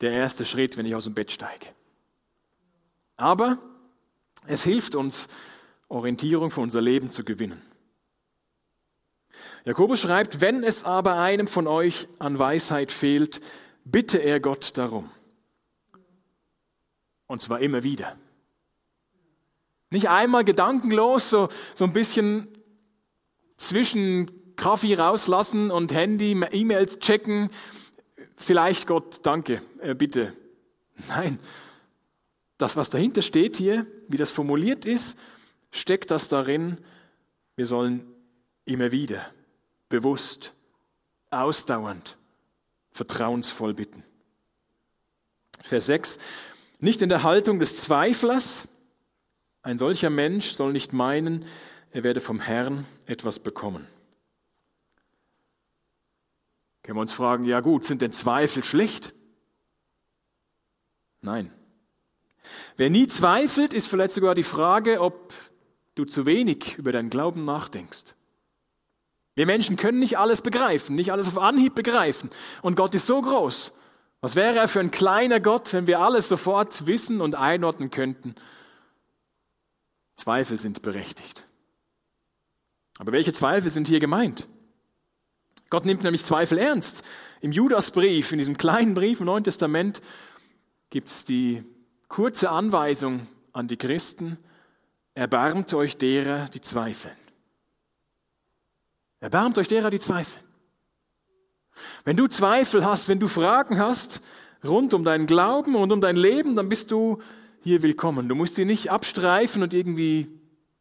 der 0.00 0.12
erste 0.12 0.44
Schritt, 0.44 0.76
wenn 0.76 0.86
ich 0.86 0.94
aus 0.94 1.04
dem 1.04 1.14
Bett 1.14 1.30
steige. 1.30 1.66
Aber 3.16 3.58
es 4.46 4.62
hilft 4.62 4.94
uns, 4.94 5.28
Orientierung 5.88 6.50
für 6.50 6.60
unser 6.60 6.80
Leben 6.80 7.10
zu 7.10 7.24
gewinnen. 7.24 7.62
Jakobus 9.64 10.00
schreibt, 10.00 10.40
wenn 10.40 10.62
es 10.62 10.84
aber 10.84 11.16
einem 11.16 11.48
von 11.48 11.66
euch 11.66 12.08
an 12.18 12.38
Weisheit 12.38 12.92
fehlt, 12.92 13.40
bitte 13.84 14.18
er 14.18 14.40
Gott 14.40 14.76
darum. 14.76 15.10
Und 17.26 17.42
zwar 17.42 17.60
immer 17.60 17.82
wieder. 17.82 18.16
Nicht 19.90 20.08
einmal 20.08 20.44
gedankenlos, 20.44 21.30
so, 21.30 21.48
so 21.74 21.84
ein 21.84 21.92
bisschen 21.92 22.48
zwischen 23.56 24.30
Kaffee 24.56 24.94
rauslassen 24.94 25.70
und 25.70 25.92
Handy, 25.92 26.32
E-Mails 26.32 26.98
checken. 26.98 27.50
Vielleicht 28.36 28.86
Gott, 28.86 29.20
danke, 29.22 29.62
äh, 29.80 29.94
bitte. 29.94 30.32
Nein, 31.08 31.38
das, 32.58 32.76
was 32.76 32.90
dahinter 32.90 33.22
steht 33.22 33.56
hier, 33.56 33.86
wie 34.08 34.16
das 34.16 34.30
formuliert 34.30 34.84
ist, 34.84 35.18
steckt 35.70 36.10
das 36.10 36.28
darin, 36.28 36.78
wir 37.54 37.66
sollen 37.66 38.06
immer 38.64 38.92
wieder, 38.92 39.24
bewusst, 39.88 40.54
ausdauernd, 41.30 42.16
vertrauensvoll 42.92 43.74
bitten. 43.74 44.02
Vers 45.62 45.86
6, 45.86 46.18
nicht 46.78 47.02
in 47.02 47.08
der 47.08 47.22
Haltung 47.22 47.58
des 47.58 47.76
Zweiflers, 47.76 48.68
ein 49.62 49.78
solcher 49.78 50.10
Mensch 50.10 50.50
soll 50.50 50.72
nicht 50.72 50.92
meinen, 50.92 51.44
er 51.90 52.04
werde 52.04 52.20
vom 52.20 52.40
Herrn 52.40 52.86
etwas 53.06 53.38
bekommen. 53.38 53.86
Können 56.86 56.98
wir 56.98 57.02
uns 57.02 57.14
fragen, 57.14 57.44
ja 57.44 57.58
gut, 57.58 57.84
sind 57.84 58.00
denn 58.00 58.12
Zweifel 58.12 58.62
schlecht? 58.62 59.12
Nein. 61.20 61.50
Wer 62.76 62.90
nie 62.90 63.08
zweifelt, 63.08 63.74
ist 63.74 63.88
vielleicht 63.88 64.12
sogar 64.12 64.36
die 64.36 64.44
Frage, 64.44 65.00
ob 65.00 65.34
du 65.96 66.04
zu 66.04 66.26
wenig 66.26 66.78
über 66.78 66.92
deinen 66.92 67.10
Glauben 67.10 67.44
nachdenkst. 67.44 68.14
Wir 69.34 69.46
Menschen 69.46 69.76
können 69.76 69.98
nicht 69.98 70.16
alles 70.16 70.42
begreifen, 70.42 70.94
nicht 70.94 71.10
alles 71.10 71.26
auf 71.26 71.38
Anhieb 71.38 71.74
begreifen. 71.74 72.30
Und 72.62 72.76
Gott 72.76 72.94
ist 72.94 73.06
so 73.06 73.20
groß. 73.20 73.72
Was 74.20 74.36
wäre 74.36 74.56
er 74.56 74.68
für 74.68 74.78
ein 74.78 74.92
kleiner 74.92 75.40
Gott, 75.40 75.72
wenn 75.72 75.88
wir 75.88 75.98
alles 75.98 76.28
sofort 76.28 76.86
wissen 76.86 77.20
und 77.20 77.34
einordnen 77.34 77.90
könnten? 77.90 78.36
Zweifel 80.14 80.60
sind 80.60 80.82
berechtigt. 80.82 81.48
Aber 82.98 83.10
welche 83.10 83.32
Zweifel 83.32 83.72
sind 83.72 83.88
hier 83.88 83.98
gemeint? 83.98 84.46
Gott 85.70 85.84
nimmt 85.84 86.04
nämlich 86.04 86.24
Zweifel 86.24 86.58
ernst. 86.58 87.04
Im 87.40 87.52
Judasbrief, 87.52 88.32
in 88.32 88.38
diesem 88.38 88.56
kleinen 88.56 88.94
Brief 88.94 89.20
im 89.20 89.26
Neuen 89.26 89.44
Testament, 89.44 90.00
gibt 90.90 91.08
es 91.08 91.24
die 91.24 91.62
kurze 92.08 92.50
Anweisung 92.50 93.26
an 93.52 93.68
die 93.68 93.76
Christen, 93.76 94.38
erbarmt 95.14 95.74
euch 95.74 95.96
derer, 95.96 96.48
die 96.48 96.60
zweifeln. 96.60 97.16
Erbarmt 99.20 99.58
euch 99.58 99.68
derer, 99.68 99.90
die 99.90 99.98
zweifeln. 99.98 100.44
Wenn 102.04 102.16
du 102.16 102.26
Zweifel 102.26 102.84
hast, 102.84 103.08
wenn 103.08 103.18
du 103.18 103.28
Fragen 103.28 103.78
hast 103.78 104.20
rund 104.64 104.94
um 104.94 105.04
deinen 105.04 105.26
Glauben 105.26 105.74
und 105.74 105.92
um 105.92 106.00
dein 106.00 106.16
Leben, 106.16 106.54
dann 106.54 106.68
bist 106.68 106.90
du 106.90 107.20
hier 107.62 107.82
willkommen. 107.82 108.28
Du 108.28 108.34
musst 108.34 108.54
sie 108.54 108.64
nicht 108.64 108.90
abstreifen 108.90 109.62
und 109.62 109.74
irgendwie 109.74 110.28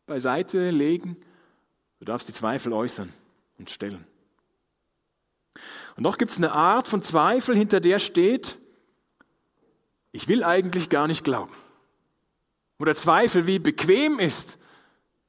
beiseite 0.05 0.69
legen. 0.69 1.17
Du 1.99 2.05
darfst 2.05 2.27
die 2.27 2.33
Zweifel 2.33 2.73
äußern 2.73 3.11
und 3.57 3.69
stellen. 3.69 4.05
Und 5.95 6.03
doch 6.03 6.17
gibt 6.17 6.31
es 6.31 6.37
eine 6.37 6.51
Art 6.51 6.87
von 6.87 7.01
Zweifel, 7.01 7.55
hinter 7.55 7.79
der 7.79 7.99
steht, 7.99 8.59
ich 10.11 10.27
will 10.27 10.43
eigentlich 10.43 10.89
gar 10.89 11.07
nicht 11.07 11.23
glauben. 11.23 11.53
Oder 12.79 12.95
Zweifel, 12.95 13.47
wie 13.47 13.59
bequem 13.59 14.19
ist, 14.19 14.57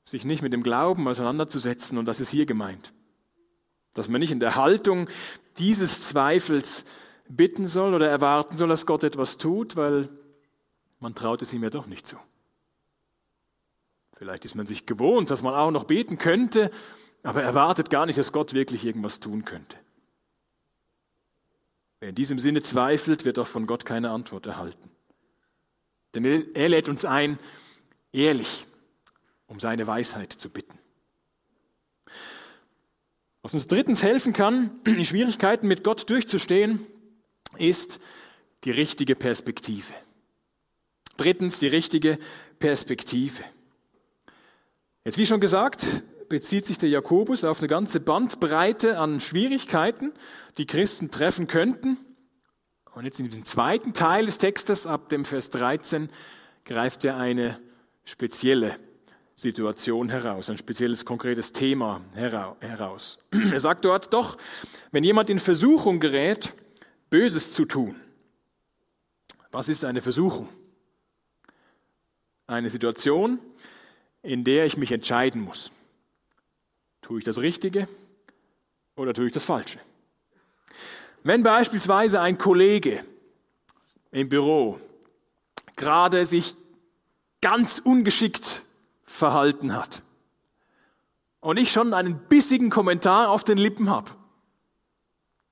sich 0.04 0.24
nicht 0.24 0.42
mit 0.42 0.52
dem 0.52 0.62
Glauben 0.62 1.06
auseinanderzusetzen. 1.08 1.98
Und 1.98 2.06
das 2.06 2.20
ist 2.20 2.30
hier 2.30 2.46
gemeint. 2.46 2.92
Dass 3.94 4.08
man 4.08 4.20
nicht 4.20 4.30
in 4.30 4.40
der 4.40 4.56
Haltung 4.56 5.08
dieses 5.58 6.02
Zweifels 6.02 6.84
bitten 7.28 7.66
soll 7.66 7.94
oder 7.94 8.08
erwarten 8.08 8.56
soll, 8.56 8.68
dass 8.68 8.86
Gott 8.86 9.04
etwas 9.04 9.38
tut, 9.38 9.76
weil 9.76 10.08
man 11.00 11.14
traut 11.14 11.42
es 11.42 11.52
ihm 11.52 11.62
ja 11.62 11.70
doch 11.70 11.86
nicht 11.86 12.06
zu. 12.06 12.16
Vielleicht 14.16 14.44
ist 14.44 14.54
man 14.54 14.66
sich 14.66 14.86
gewohnt, 14.86 15.30
dass 15.30 15.42
man 15.42 15.54
auch 15.54 15.70
noch 15.70 15.84
beten 15.84 16.18
könnte, 16.18 16.70
aber 17.22 17.42
erwartet 17.42 17.90
gar 17.90 18.06
nicht, 18.06 18.18
dass 18.18 18.32
Gott 18.32 18.54
wirklich 18.54 18.84
irgendwas 18.84 19.20
tun 19.20 19.44
könnte. 19.44 19.76
Wer 22.06 22.10
in 22.10 22.14
diesem 22.14 22.38
Sinne 22.38 22.62
zweifelt, 22.62 23.24
wird 23.24 23.36
auch 23.40 23.48
von 23.48 23.66
Gott 23.66 23.84
keine 23.84 24.10
Antwort 24.12 24.46
erhalten. 24.46 24.92
Denn 26.14 26.24
er 26.54 26.68
lädt 26.68 26.88
uns 26.88 27.04
ein, 27.04 27.36
ehrlich 28.12 28.64
um 29.48 29.58
seine 29.58 29.88
Weisheit 29.88 30.32
zu 30.32 30.48
bitten. 30.48 30.78
Was 33.42 33.54
uns 33.54 33.66
drittens 33.66 34.04
helfen 34.04 34.32
kann, 34.32 34.70
die 34.86 35.04
Schwierigkeiten 35.04 35.66
mit 35.66 35.82
Gott 35.82 36.08
durchzustehen, 36.08 36.78
ist 37.58 37.98
die 38.62 38.70
richtige 38.70 39.16
Perspektive. 39.16 39.92
Drittens 41.16 41.58
die 41.58 41.66
richtige 41.66 42.20
Perspektive. 42.60 43.42
Jetzt 45.04 45.18
wie 45.18 45.26
schon 45.26 45.40
gesagt, 45.40 46.04
bezieht 46.28 46.66
sich 46.66 46.78
der 46.78 46.88
Jakobus 46.88 47.44
auf 47.44 47.58
eine 47.58 47.68
ganze 47.68 48.00
Bandbreite 48.00 48.98
an 48.98 49.20
Schwierigkeiten, 49.20 50.12
die 50.58 50.66
Christen 50.66 51.10
treffen 51.10 51.46
könnten. 51.46 51.98
Und 52.94 53.04
jetzt 53.04 53.20
in 53.20 53.28
diesem 53.28 53.44
zweiten 53.44 53.92
Teil 53.92 54.26
des 54.26 54.38
Textes, 54.38 54.86
ab 54.86 55.08
dem 55.08 55.24
Vers 55.24 55.50
13, 55.50 56.08
greift 56.64 57.04
er 57.04 57.16
eine 57.16 57.60
spezielle 58.04 58.76
Situation 59.34 60.08
heraus, 60.08 60.48
ein 60.48 60.56
spezielles 60.56 61.04
konkretes 61.04 61.52
Thema 61.52 62.00
heraus. 62.14 63.18
Er 63.52 63.60
sagt 63.60 63.84
dort 63.84 64.12
doch, 64.14 64.38
wenn 64.92 65.04
jemand 65.04 65.28
in 65.28 65.38
Versuchung 65.38 66.00
gerät, 66.00 66.54
Böses 67.10 67.52
zu 67.52 67.66
tun. 67.66 67.96
Was 69.50 69.68
ist 69.68 69.84
eine 69.84 70.00
Versuchung? 70.00 70.48
Eine 72.46 72.70
Situation, 72.70 73.38
in 74.22 74.42
der 74.42 74.64
ich 74.64 74.76
mich 74.76 74.90
entscheiden 74.90 75.42
muss. 75.42 75.70
Tue 77.06 77.18
ich 77.18 77.24
das 77.24 77.38
Richtige 77.38 77.86
oder 78.96 79.14
tue 79.14 79.26
ich 79.26 79.32
das 79.32 79.44
Falsche? 79.44 79.78
Wenn 81.22 81.44
beispielsweise 81.44 82.20
ein 82.20 82.36
Kollege 82.36 83.04
im 84.10 84.28
Büro 84.28 84.80
gerade 85.76 86.26
sich 86.26 86.56
ganz 87.40 87.78
ungeschickt 87.78 88.64
verhalten 89.04 89.76
hat 89.76 90.02
und 91.38 91.58
ich 91.58 91.70
schon 91.70 91.94
einen 91.94 92.18
bissigen 92.18 92.70
Kommentar 92.70 93.30
auf 93.30 93.44
den 93.44 93.58
Lippen 93.58 93.88
habe, 93.88 94.10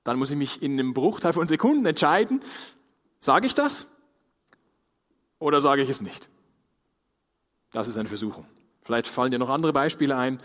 dann 0.03 0.19
muss 0.19 0.31
ich 0.31 0.37
mich 0.37 0.61
in 0.61 0.73
einem 0.73 0.93
Bruchteil 0.93 1.31
von 1.31 1.47
Sekunden 1.47 1.85
entscheiden, 1.85 2.41
sage 3.21 3.47
ich 3.47 3.55
das 3.55 3.87
oder 5.39 5.61
sage 5.61 5.83
ich 5.83 5.89
es 5.89 6.01
nicht? 6.01 6.27
Das 7.71 7.87
ist 7.87 7.95
eine 7.95 8.09
Versuchung. 8.09 8.45
Vielleicht 8.81 9.07
fallen 9.07 9.31
dir 9.31 9.39
noch 9.39 9.49
andere 9.49 9.71
Beispiele 9.71 10.17
ein. 10.17 10.41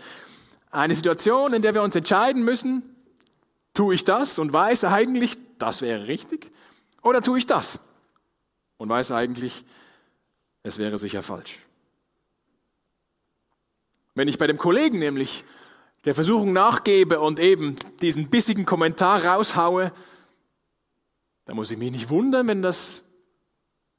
Eine 0.71 0.95
Situation, 0.95 1.53
in 1.53 1.61
der 1.61 1.73
wir 1.73 1.83
uns 1.83 1.95
entscheiden 1.95 2.43
müssen, 2.43 2.83
tue 3.73 3.93
ich 3.93 4.05
das 4.05 4.39
und 4.39 4.51
weiß 4.53 4.85
eigentlich, 4.85 5.37
das 5.59 5.81
wäre 5.81 6.07
richtig, 6.07 6.51
oder 7.01 7.21
tue 7.21 7.37
ich 7.37 7.45
das 7.45 7.79
und 8.77 8.89
weiß 8.89 9.11
eigentlich, 9.11 9.65
es 10.63 10.77
wäre 10.77 10.97
sicher 10.97 11.23
falsch. 11.23 11.59
Wenn 14.15 14.27
ich 14.27 14.37
bei 14.37 14.47
dem 14.47 14.57
Kollegen 14.57 14.99
nämlich 14.99 15.43
der 16.05 16.15
Versuchung 16.15 16.53
nachgebe 16.53 17.19
und 17.19 17.39
eben 17.39 17.75
diesen 18.01 18.29
bissigen 18.29 18.65
Kommentar 18.65 19.25
raushaue, 19.25 19.91
dann 21.45 21.55
muss 21.55 21.71
ich 21.71 21.77
mich 21.77 21.91
nicht 21.91 22.09
wundern, 22.09 22.47
wenn 22.47 22.61
das 22.61 23.03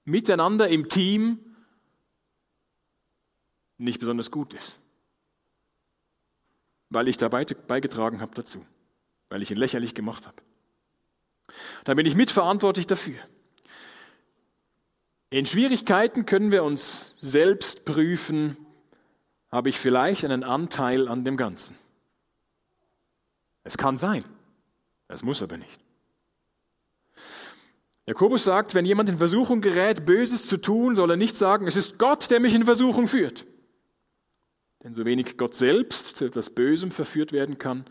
Miteinander 0.04 0.68
im 0.68 0.88
Team 0.88 1.38
nicht 3.78 4.00
besonders 4.00 4.30
gut 4.30 4.54
ist. 4.54 4.78
Weil 6.92 7.08
ich 7.08 7.16
dabei 7.16 7.44
beigetragen 7.44 8.20
habe 8.20 8.34
dazu, 8.34 8.66
weil 9.30 9.40
ich 9.40 9.50
ihn 9.50 9.56
lächerlich 9.56 9.94
gemacht 9.94 10.26
habe. 10.26 10.36
Da 11.84 11.94
bin 11.94 12.04
ich 12.04 12.14
mitverantwortlich 12.14 12.86
dafür. 12.86 13.16
In 15.30 15.46
Schwierigkeiten 15.46 16.26
können 16.26 16.50
wir 16.50 16.64
uns 16.64 17.14
selbst 17.18 17.86
prüfen, 17.86 18.58
habe 19.50 19.70
ich 19.70 19.78
vielleicht 19.78 20.26
einen 20.26 20.44
Anteil 20.44 21.08
an 21.08 21.24
dem 21.24 21.38
Ganzen. 21.38 21.76
Es 23.64 23.78
kann 23.78 23.96
sein, 23.96 24.22
es 25.08 25.22
muss 25.22 25.42
aber 25.42 25.56
nicht. 25.56 25.80
Jakobus 28.04 28.44
sagt, 28.44 28.74
wenn 28.74 28.84
jemand 28.84 29.08
in 29.08 29.16
Versuchung 29.16 29.62
gerät, 29.62 30.04
Böses 30.04 30.46
zu 30.46 30.58
tun, 30.58 30.94
soll 30.94 31.12
er 31.12 31.16
nicht 31.16 31.38
sagen, 31.38 31.66
es 31.66 31.76
ist 31.76 31.98
Gott, 31.98 32.30
der 32.30 32.40
mich 32.40 32.54
in 32.54 32.66
Versuchung 32.66 33.08
führt. 33.08 33.46
Denn 34.82 34.94
so 34.94 35.04
wenig 35.04 35.36
Gott 35.36 35.54
selbst 35.54 36.16
zu 36.16 36.24
etwas 36.24 36.50
Bösem 36.50 36.90
verführt 36.90 37.32
werden 37.32 37.58
kann, 37.58 37.84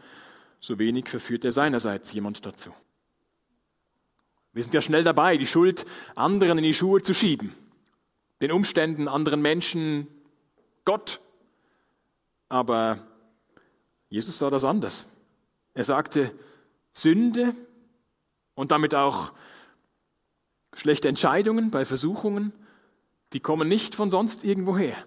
so 0.60 0.78
wenig 0.78 1.10
verführt 1.10 1.46
er 1.46 1.52
seinerseits 1.52 2.12
jemand 2.14 2.46
dazu. 2.46 2.74
Wir 4.54 4.64
sind 4.64 4.74
ja 4.74 4.82
schnell 4.82 5.04
dabei, 5.04 5.38
die 5.38 5.48
Schuld 5.48 5.86
anderen 6.16 6.58
in 6.58 6.66
die 6.66 6.74
Schuhe 6.74 7.02
zu 7.02 7.14
schieben, 7.14 7.54
den 8.42 8.52
Umständen, 8.52 9.08
anderen 9.08 9.42
Menschen, 9.42 10.08
Gott. 10.84 11.22
Aber 12.50 13.00
Jesus 14.10 14.38
sah 14.40 14.50
das 14.50 14.66
anders. 14.66 15.08
Er 15.74 15.86
sagte, 15.86 16.34
Sünde 16.92 17.56
und 18.56 18.72
damit 18.72 18.94
auch 18.94 19.32
schlechte 20.74 21.08
Entscheidungen 21.08 21.72
bei 21.72 21.86
Versuchungen, 21.86 22.52
die 23.32 23.40
kommen 23.40 23.70
nicht 23.70 23.96
von 23.96 24.12
sonst 24.12 24.44
irgendwoher. 24.44 24.98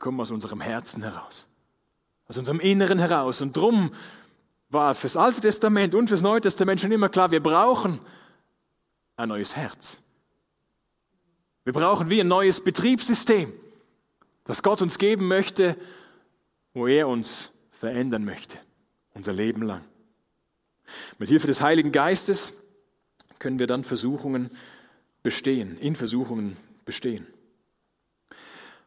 Kommen 0.00 0.18
aus 0.20 0.32
unserem 0.32 0.60
Herzen 0.60 1.02
heraus, 1.02 1.46
aus 2.26 2.36
unserem 2.36 2.58
Inneren 2.58 2.98
heraus. 2.98 3.40
Und 3.40 3.56
drum 3.56 3.92
war 4.70 4.96
fürs 4.96 5.16
Alte 5.16 5.40
Testament 5.40 5.94
und 5.94 6.08
fürs 6.08 6.22
Neue 6.22 6.40
Testament 6.40 6.80
schon 6.80 6.90
immer 6.90 7.08
klar, 7.08 7.30
wir 7.30 7.42
brauchen 7.42 8.00
ein 9.16 9.28
neues 9.28 9.54
Herz. 9.54 10.02
Wir 11.64 11.74
brauchen 11.74 12.08
wie 12.08 12.20
ein 12.20 12.28
neues 12.28 12.64
Betriebssystem, 12.64 13.52
das 14.44 14.62
Gott 14.62 14.80
uns 14.80 14.98
geben 14.98 15.28
möchte, 15.28 15.76
wo 16.72 16.86
er 16.86 17.06
uns 17.06 17.52
verändern 17.70 18.24
möchte, 18.24 18.58
unser 19.14 19.32
Leben 19.32 19.62
lang. 19.62 19.84
Mit 21.18 21.28
Hilfe 21.28 21.46
des 21.46 21.60
Heiligen 21.60 21.92
Geistes 21.92 22.54
können 23.38 23.58
wir 23.58 23.66
dann 23.66 23.84
Versuchungen 23.84 24.50
bestehen, 25.22 25.76
in 25.78 25.94
Versuchungen 25.94 26.56
bestehen. 26.84 27.26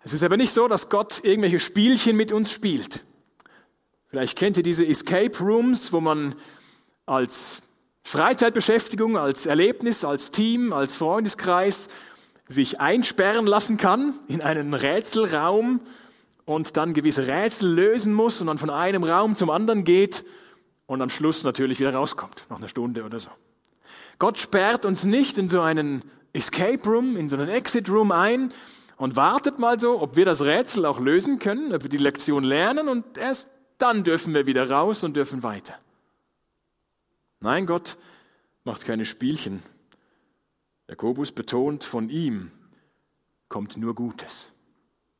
Es 0.03 0.13
ist 0.13 0.23
aber 0.23 0.37
nicht 0.37 0.51
so, 0.51 0.67
dass 0.67 0.89
Gott 0.89 1.21
irgendwelche 1.23 1.59
Spielchen 1.59 2.17
mit 2.17 2.31
uns 2.31 2.51
spielt. 2.51 3.05
Vielleicht 4.07 4.37
kennt 4.37 4.57
ihr 4.57 4.63
diese 4.63 4.85
Escape 4.85 5.37
Rooms, 5.39 5.93
wo 5.93 6.01
man 6.01 6.35
als 7.05 7.63
Freizeitbeschäftigung, 8.03 9.17
als 9.17 9.45
Erlebnis, 9.45 10.03
als 10.03 10.31
Team, 10.31 10.73
als 10.73 10.97
Freundeskreis 10.97 11.89
sich 12.47 12.81
einsperren 12.81 13.47
lassen 13.47 13.77
kann 13.77 14.13
in 14.27 14.41
einen 14.41 14.73
Rätselraum 14.73 15.79
und 16.45 16.75
dann 16.75 16.93
gewisse 16.93 17.27
Rätsel 17.27 17.73
lösen 17.73 18.13
muss 18.13 18.41
und 18.41 18.47
dann 18.47 18.57
von 18.57 18.69
einem 18.69 19.03
Raum 19.03 19.37
zum 19.37 19.49
anderen 19.49 19.85
geht 19.85 20.25
und 20.85 21.01
am 21.01 21.09
Schluss 21.09 21.43
natürlich 21.43 21.79
wieder 21.79 21.93
rauskommt, 21.95 22.45
nach 22.49 22.57
einer 22.57 22.67
Stunde 22.67 23.03
oder 23.03 23.19
so. 23.21 23.29
Gott 24.19 24.37
sperrt 24.37 24.85
uns 24.85 25.05
nicht 25.05 25.37
in 25.37 25.47
so 25.47 25.61
einen 25.61 26.03
Escape 26.33 26.83
Room, 26.85 27.15
in 27.15 27.29
so 27.29 27.37
einen 27.37 27.49
Exit 27.49 27.89
Room 27.89 28.11
ein 28.11 28.51
und 28.97 29.15
wartet 29.15 29.60
mal 29.60 29.79
so, 29.79 30.01
ob 30.01 30.15
wir 30.15 30.25
das 30.25 30.43
Rätsel 30.43 30.86
auch 30.86 30.99
lösen 30.99 31.39
können, 31.39 31.73
ob 31.73 31.84
wir 31.84 31.89
die 31.89 31.97
Lektion 31.97 32.43
lernen 32.43 32.89
und 32.89 33.17
erst 33.17 33.49
dann 33.77 34.03
dürfen 34.03 34.34
wir 34.34 34.45
wieder 34.45 34.69
raus 34.69 35.03
und 35.03 35.15
dürfen 35.15 35.43
weiter. 35.43 35.77
Nein, 37.39 37.65
Gott 37.65 37.97
macht 38.63 38.86
keine 38.86 39.06
Spielchen. 39.06 39.62
Jakobus 40.88 41.32
betont, 41.32 41.84
von 41.84 42.10
ihm 42.10 42.51
kommt 43.49 43.77
nur 43.77 43.95
Gutes. 43.95 44.51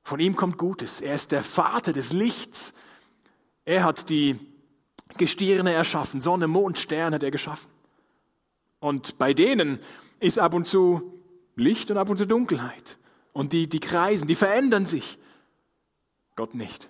Von 0.04 0.20
ihm 0.20 0.36
kommt 0.36 0.58
Gutes. 0.58 1.02
Er 1.02 1.16
ist 1.16 1.32
der 1.32 1.44
Vater 1.44 1.94
des 1.94 2.14
Lichts. 2.14 2.74
Er 3.66 3.84
hat 3.84 4.10
die 4.10 4.40
Gestirne 5.18 5.74
erschaffen, 5.74 6.22
Sonne, 6.22 6.48
Mond, 6.48 6.80
Stern 6.80 7.14
hat 7.14 7.24
er 7.24 7.32
geschaffen. 7.32 7.70
Und 8.80 9.18
bei 9.18 9.34
denen 9.34 9.80
ist 10.20 10.40
ab 10.40 10.54
und 10.54 10.68
zu 10.68 11.22
Licht 11.56 11.92
und 11.92 11.98
ab 11.98 12.10
und 12.10 12.18
zu 12.18 12.28
Dunkelheit. 12.28 12.98
Und 13.34 13.52
die, 13.52 13.68
die 13.68 13.80
kreisen, 13.80 14.28
die 14.28 14.36
verändern 14.36 14.86
sich. 14.86 15.18
Gott 16.36 16.56
nicht. 16.56 16.90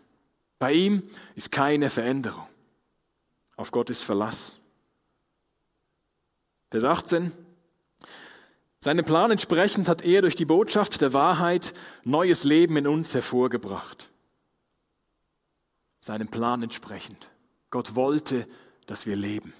Bei 0.59 0.73
ihm 0.73 1.03
ist 1.35 1.51
keine 1.51 1.89
Veränderung. 1.89 2.47
Auf 3.55 3.71
Gott 3.71 3.89
ist 3.89 4.03
Verlass. 4.03 4.59
Vers 6.69 6.83
18. 6.83 7.31
Seinem 8.79 9.05
Plan 9.05 9.31
entsprechend 9.31 9.87
hat 9.87 10.03
er 10.03 10.21
durch 10.21 10.35
die 10.35 10.45
Botschaft 10.45 10.99
der 11.01 11.13
Wahrheit 11.13 11.73
neues 12.03 12.43
Leben 12.43 12.75
in 12.75 12.87
uns 12.87 13.13
hervorgebracht. 13.13 14.09
Seinem 15.99 16.27
Plan 16.27 16.63
entsprechend. 16.63 17.29
Gott 17.69 17.95
wollte, 17.95 18.45
dass 18.85 19.05
wir 19.05 19.15
leben. 19.15 19.53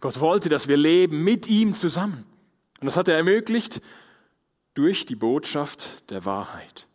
Gott 0.00 0.20
wollte, 0.20 0.48
dass 0.48 0.68
wir 0.68 0.76
leben 0.76 1.24
mit 1.24 1.46
ihm 1.46 1.74
zusammen. 1.74 2.24
Und 2.80 2.86
das 2.86 2.96
hat 2.96 3.08
er 3.08 3.16
ermöglicht 3.16 3.82
durch 4.76 5.06
die 5.06 5.16
Botschaft 5.16 6.10
der 6.10 6.24
Wahrheit. 6.24 6.86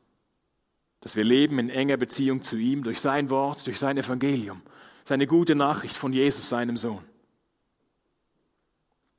Dass 1.01 1.15
wir 1.15 1.23
leben 1.23 1.59
in 1.59 1.69
enger 1.69 1.97
Beziehung 1.97 2.43
zu 2.43 2.55
ihm, 2.55 2.83
durch 2.83 3.01
sein 3.01 3.29
Wort, 3.29 3.65
durch 3.65 3.79
sein 3.79 3.97
Evangelium, 3.97 4.61
seine 5.03 5.27
gute 5.27 5.55
Nachricht 5.55 5.97
von 5.97 6.13
Jesus, 6.13 6.47
seinem 6.47 6.77
Sohn. 6.77 7.03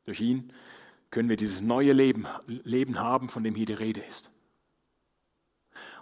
Durch 0.05 0.20
ihn 0.20 0.53
können 1.11 1.29
wir 1.29 1.37
dieses 1.37 1.61
neue 1.61 1.92
Leben, 1.92 2.27
Leben 2.46 2.98
haben, 2.98 3.29
von 3.29 3.42
dem 3.44 3.55
hier 3.55 3.66
die 3.66 3.75
Rede 3.75 4.01
ist. 4.01 4.31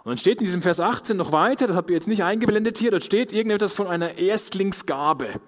Und 0.03 0.09
dann 0.09 0.17
steht 0.17 0.39
in 0.39 0.45
diesem 0.45 0.61
Vers 0.61 0.79
18 0.79 1.17
noch 1.17 1.31
weiter, 1.31 1.67
das 1.67 1.75
habe 1.75 1.91
ich 1.91 1.95
jetzt 1.95 2.07
nicht 2.07 2.23
eingeblendet 2.23 2.77
hier, 2.77 2.91
dort 2.91 3.03
steht 3.03 3.31
irgendetwas 3.31 3.73
von 3.73 3.87
einer 3.87 4.17
Erstlingsgabe. 4.17 5.41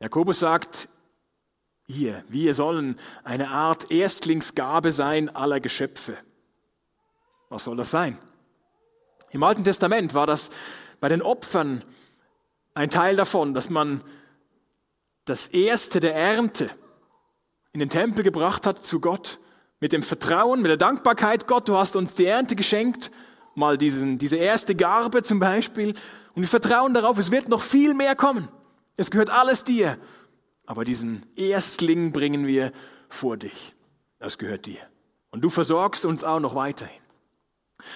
Jakobus 0.00 0.40
sagt, 0.40 0.88
hier, 1.92 2.24
wir 2.28 2.54
sollen 2.54 2.98
eine 3.22 3.48
Art 3.48 3.90
Erstlingsgabe 3.90 4.90
sein 4.90 5.34
aller 5.34 5.60
Geschöpfe. 5.60 6.16
Was 7.48 7.64
soll 7.64 7.76
das 7.76 7.90
sein? 7.90 8.18
Im 9.30 9.42
Alten 9.42 9.64
Testament 9.64 10.14
war 10.14 10.26
das 10.26 10.50
bei 11.00 11.08
den 11.08 11.22
Opfern 11.22 11.82
ein 12.74 12.90
Teil 12.90 13.16
davon, 13.16 13.54
dass 13.54 13.70
man 13.70 14.02
das 15.24 15.48
Erste 15.48 16.00
der 16.00 16.14
Ernte 16.14 16.70
in 17.72 17.80
den 17.80 17.90
Tempel 17.90 18.24
gebracht 18.24 18.66
hat 18.66 18.84
zu 18.84 19.00
Gott, 19.00 19.38
mit 19.80 19.92
dem 19.92 20.02
Vertrauen, 20.02 20.62
mit 20.62 20.70
der 20.70 20.76
Dankbarkeit, 20.76 21.46
Gott, 21.46 21.68
du 21.68 21.76
hast 21.76 21.96
uns 21.96 22.14
die 22.14 22.26
Ernte 22.26 22.54
geschenkt, 22.54 23.10
mal 23.54 23.76
diesen, 23.76 24.18
diese 24.18 24.36
erste 24.36 24.74
Garbe 24.74 25.22
zum 25.22 25.40
Beispiel, 25.40 25.94
und 26.34 26.42
wir 26.42 26.48
vertrauen 26.48 26.94
darauf, 26.94 27.18
es 27.18 27.30
wird 27.30 27.48
noch 27.48 27.62
viel 27.62 27.94
mehr 27.94 28.16
kommen. 28.16 28.48
Es 28.96 29.10
gehört 29.10 29.30
alles 29.30 29.64
dir. 29.64 29.98
Aber 30.66 30.84
diesen 30.84 31.26
Erstling 31.36 32.12
bringen 32.12 32.46
wir 32.46 32.72
vor 33.08 33.36
dich. 33.36 33.74
Das 34.18 34.38
gehört 34.38 34.66
dir. 34.66 34.78
Und 35.30 35.42
du 35.42 35.48
versorgst 35.48 36.04
uns 36.04 36.24
auch 36.24 36.40
noch 36.40 36.54
weiterhin. 36.54 37.00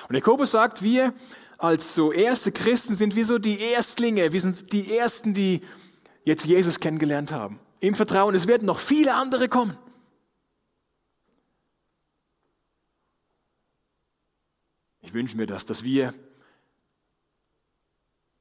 Und 0.08 0.14
Jakobus 0.14 0.50
sagt, 0.50 0.82
wir 0.82 1.14
als 1.58 1.94
so 1.94 2.12
erste 2.12 2.52
Christen 2.52 2.94
sind 2.94 3.14
wie 3.14 3.22
so 3.22 3.38
die 3.38 3.60
Erstlinge, 3.60 4.32
wir 4.32 4.40
sind 4.40 4.72
die 4.72 4.96
Ersten, 4.96 5.32
die 5.32 5.62
jetzt 6.24 6.46
Jesus 6.46 6.80
kennengelernt 6.80 7.32
haben 7.32 7.60
im 7.80 7.94
Vertrauen, 7.94 8.34
es 8.34 8.46
werden 8.46 8.66
noch 8.66 8.80
viele 8.80 9.14
andere 9.14 9.48
kommen. 9.48 9.76
Ich 15.00 15.14
wünsche 15.14 15.36
mir 15.36 15.46
das, 15.46 15.66
dass 15.66 15.84
wir 15.84 16.12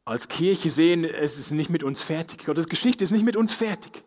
als 0.03 0.27
Kirche 0.27 0.69
sehen, 0.69 1.03
es 1.03 1.38
ist 1.38 1.51
nicht 1.51 1.69
mit 1.69 1.83
uns 1.83 2.01
fertig. 2.01 2.45
Gottes 2.45 2.67
Geschichte 2.67 3.03
ist 3.03 3.11
nicht 3.11 3.23
mit 3.23 3.35
uns 3.35 3.53
fertig. 3.53 4.03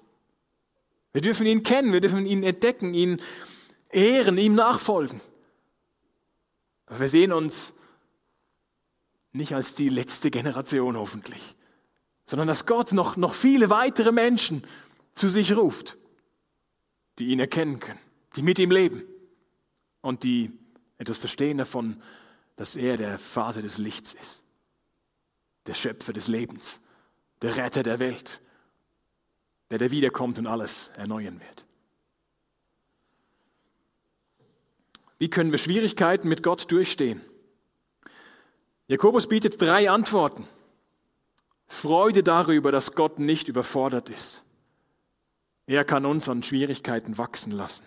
Wir 1.13 1.23
dürfen 1.23 1.47
ihn 1.47 1.63
kennen, 1.63 1.93
wir 1.93 2.01
dürfen 2.01 2.27
ihn 2.27 2.43
entdecken, 2.43 2.95
ihn 2.95 3.21
ehren, 3.91 4.37
ihm 4.37 4.55
nachfolgen. 4.55 5.21
Aber 6.87 7.01
wir 7.01 7.09
sehen 7.09 7.33
uns 7.33 7.75
nicht 9.33 9.55
als 9.55 9.75
die 9.75 9.89
letzte 9.89 10.31
Generation 10.31 10.97
hoffentlich, 10.97 11.57
sondern 12.27 12.49
dass 12.49 12.67
Gott 12.67 12.93
noch, 12.93 13.17
noch 13.17 13.35
viele 13.35 13.71
weitere 13.71 14.13
Menschen 14.13 14.65
zu 15.15 15.29
sich 15.29 15.57
ruft, 15.57 15.97
die 17.19 17.29
ihn 17.29 17.41
erkennen 17.41 17.81
können, 17.81 18.01
die 18.37 18.43
mit 18.43 18.59
ihm 18.59 18.71
leben 18.71 19.03
und 20.01 20.23
die 20.25 20.53
etwas 20.99 21.19
verstehen 21.19 21.59
davon, 21.59 22.03
dass 22.57 22.75
er 22.75 22.97
der 22.97 23.19
Vater 23.19 23.63
des 23.63 23.79
Lichts 23.79 24.15
ist, 24.15 24.43
der 25.67 25.75
Schöpfer 25.75 26.13
des 26.13 26.29
Lebens, 26.29 26.81
der 27.43 27.57
Retter 27.57 27.83
der 27.83 27.99
Welt, 27.99 28.41
der, 29.71 29.79
der 29.79 29.91
wiederkommt 29.91 30.39
und 30.39 30.47
alles 30.47 30.89
erneuern 30.97 31.41
wird. 31.41 31.67
Wie 35.19 35.29
können 35.29 35.51
wir 35.51 35.59
Schwierigkeiten 35.59 36.29
mit 36.29 36.43
Gott 36.43 36.71
durchstehen? 36.71 37.21
Jakobus 38.87 39.29
bietet 39.29 39.61
drei 39.61 39.91
Antworten. 39.91 40.47
Freude 41.67 42.23
darüber, 42.23 42.73
dass 42.73 42.95
Gott 42.95 43.19
nicht 43.19 43.49
überfordert 43.49 44.09
ist. 44.09 44.43
Er 45.67 45.85
kann 45.85 46.07
uns 46.07 46.29
an 46.29 46.43
Schwierigkeiten 46.43 47.19
wachsen 47.19 47.53
lassen. 47.53 47.85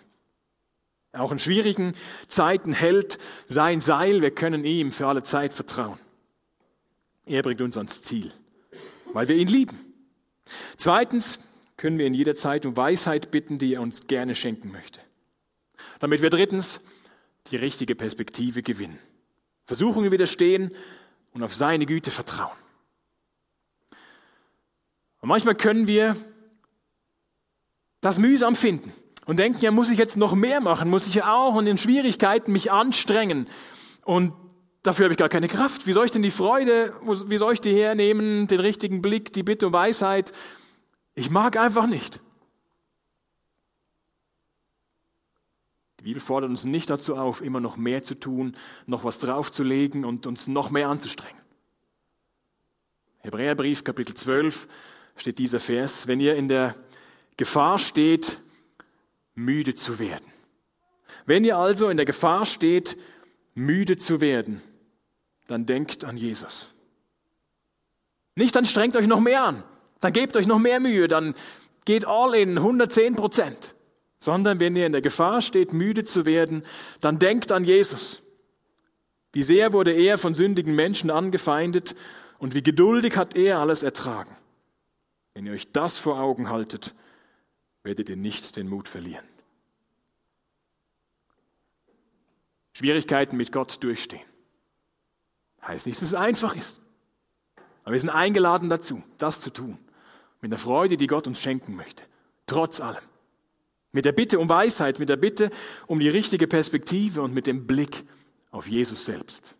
Auch 1.12 1.32
in 1.32 1.38
schwierigen 1.38 1.94
Zeiten 2.28 2.72
hält 2.72 3.18
sein 3.46 3.80
Seil, 3.80 4.22
wir 4.22 4.30
können 4.30 4.64
ihm 4.64 4.92
für 4.92 5.08
alle 5.08 5.22
Zeit 5.24 5.52
vertrauen. 5.52 5.98
Er 7.26 7.42
bringt 7.42 7.60
uns 7.60 7.76
ans 7.76 8.00
Ziel, 8.02 8.32
weil 9.12 9.28
wir 9.28 9.36
ihn 9.36 9.48
lieben. 9.48 9.78
Zweitens 10.76 11.40
können 11.82 11.98
wir 11.98 12.06
in 12.06 12.14
jeder 12.14 12.36
Zeit 12.36 12.64
um 12.64 12.76
Weisheit 12.76 13.32
bitten, 13.32 13.58
die 13.58 13.74
er 13.74 13.82
uns 13.82 14.06
gerne 14.06 14.36
schenken 14.36 14.70
möchte. 14.70 15.00
Damit 15.98 16.22
wir 16.22 16.30
drittens 16.30 16.80
die 17.50 17.56
richtige 17.56 17.96
Perspektive 17.96 18.62
gewinnen. 18.62 19.00
Versuchungen 19.64 20.12
widerstehen 20.12 20.70
und 21.32 21.42
auf 21.42 21.52
seine 21.52 21.84
Güte 21.84 22.12
vertrauen. 22.12 22.56
Und 25.22 25.28
manchmal 25.28 25.56
können 25.56 25.88
wir 25.88 26.14
das 28.00 28.20
mühsam 28.20 28.54
finden 28.54 28.92
und 29.26 29.40
denken, 29.40 29.58
ja, 29.60 29.72
muss 29.72 29.90
ich 29.90 29.98
jetzt 29.98 30.16
noch 30.16 30.36
mehr 30.36 30.60
machen, 30.60 30.88
muss 30.88 31.08
ich 31.08 31.14
ja 31.16 31.34
auch 31.34 31.58
in 31.58 31.64
den 31.64 31.78
Schwierigkeiten 31.78 32.52
mich 32.52 32.70
anstrengen 32.70 33.48
und 34.04 34.32
dafür 34.84 35.06
habe 35.06 35.14
ich 35.14 35.18
gar 35.18 35.28
keine 35.28 35.48
Kraft. 35.48 35.88
Wie 35.88 35.92
soll 35.92 36.04
ich 36.04 36.12
denn 36.12 36.22
die 36.22 36.30
Freude, 36.30 36.94
wie 37.26 37.38
soll 37.38 37.54
ich 37.54 37.60
die 37.60 37.74
hernehmen, 37.74 38.46
den 38.46 38.60
richtigen 38.60 39.02
Blick, 39.02 39.32
die 39.32 39.42
Bitte 39.42 39.66
um 39.66 39.72
Weisheit? 39.72 40.30
Ich 41.14 41.30
mag 41.30 41.56
einfach 41.56 41.86
nicht. 41.86 42.20
Die 46.00 46.04
Bibel 46.04 46.20
fordert 46.20 46.50
uns 46.50 46.64
nicht 46.64 46.90
dazu 46.90 47.16
auf, 47.16 47.42
immer 47.42 47.60
noch 47.60 47.76
mehr 47.76 48.02
zu 48.02 48.18
tun, 48.18 48.56
noch 48.86 49.04
was 49.04 49.20
draufzulegen 49.20 50.04
und 50.04 50.26
uns 50.26 50.48
noch 50.48 50.70
mehr 50.70 50.88
anzustrengen. 50.88 51.40
Hebräerbrief 53.20 53.84
Kapitel 53.84 54.16
12 54.16 54.66
steht 55.16 55.38
dieser 55.38 55.60
Vers, 55.60 56.08
wenn 56.08 56.18
ihr 56.18 56.34
in 56.34 56.48
der 56.48 56.74
Gefahr 57.36 57.78
steht, 57.78 58.40
müde 59.34 59.74
zu 59.74 60.00
werden. 60.00 60.26
Wenn 61.24 61.44
ihr 61.44 61.56
also 61.56 61.88
in 61.88 61.96
der 61.96 62.06
Gefahr 62.06 62.46
steht, 62.46 62.96
müde 63.54 63.96
zu 63.96 64.20
werden, 64.20 64.60
dann 65.46 65.66
denkt 65.66 66.04
an 66.04 66.16
Jesus. 66.16 66.74
Nicht 68.34 68.56
dann 68.56 68.66
strengt 68.66 68.96
euch 68.96 69.06
noch 69.06 69.20
mehr 69.20 69.44
an, 69.44 69.62
dann 70.02 70.12
gebt 70.12 70.36
euch 70.36 70.46
noch 70.46 70.58
mehr 70.58 70.80
Mühe, 70.80 71.08
dann 71.08 71.34
geht 71.86 72.06
all 72.06 72.34
in 72.34 72.58
110 72.58 73.16
Prozent 73.16 73.74
sondern 74.22 74.60
wenn 74.60 74.76
ihr 74.76 74.86
in 74.86 74.92
der 74.92 75.02
Gefahr 75.02 75.42
steht, 75.42 75.72
müde 75.72 76.04
zu 76.04 76.24
werden, 76.24 76.62
dann 77.00 77.18
denkt 77.18 77.50
an 77.50 77.64
Jesus. 77.64 78.22
Wie 79.32 79.42
sehr 79.42 79.72
wurde 79.72 79.90
er 79.90 80.16
von 80.16 80.32
sündigen 80.34 80.76
Menschen 80.76 81.10
angefeindet 81.10 81.96
und 82.38 82.54
wie 82.54 82.62
geduldig 82.62 83.16
hat 83.16 83.34
er 83.34 83.58
alles 83.58 83.82
ertragen. 83.82 84.36
Wenn 85.34 85.46
ihr 85.46 85.52
euch 85.52 85.72
das 85.72 85.98
vor 85.98 86.20
Augen 86.20 86.50
haltet, 86.50 86.94
werdet 87.82 88.08
ihr 88.08 88.16
nicht 88.16 88.54
den 88.54 88.68
Mut 88.68 88.86
verlieren. 88.86 89.24
Schwierigkeiten 92.74 93.36
mit 93.36 93.50
Gott 93.50 93.82
durchstehen. 93.82 94.22
Heißt 95.66 95.88
nicht, 95.88 96.00
dass 96.00 96.10
es 96.10 96.14
einfach 96.14 96.54
ist. 96.54 96.80
Aber 97.82 97.94
wir 97.94 98.00
sind 98.00 98.10
eingeladen 98.10 98.68
dazu, 98.68 99.02
das 99.18 99.40
zu 99.40 99.50
tun. 99.50 99.78
Mit 100.42 100.50
der 100.50 100.58
Freude, 100.58 100.98
die 100.98 101.06
Gott 101.06 101.26
uns 101.26 101.40
schenken 101.40 101.76
möchte. 101.76 102.04
Trotz 102.46 102.80
allem. 102.80 103.02
Mit 103.92 104.04
der 104.04 104.12
Bitte 104.12 104.38
um 104.38 104.48
Weisheit, 104.48 104.98
mit 104.98 105.08
der 105.08 105.16
Bitte 105.16 105.50
um 105.86 106.00
die 106.00 106.08
richtige 106.08 106.46
Perspektive 106.46 107.22
und 107.22 107.32
mit 107.32 107.46
dem 107.46 107.66
Blick 107.66 108.04
auf 108.50 108.66
Jesus 108.66 109.04
selbst, 109.04 109.54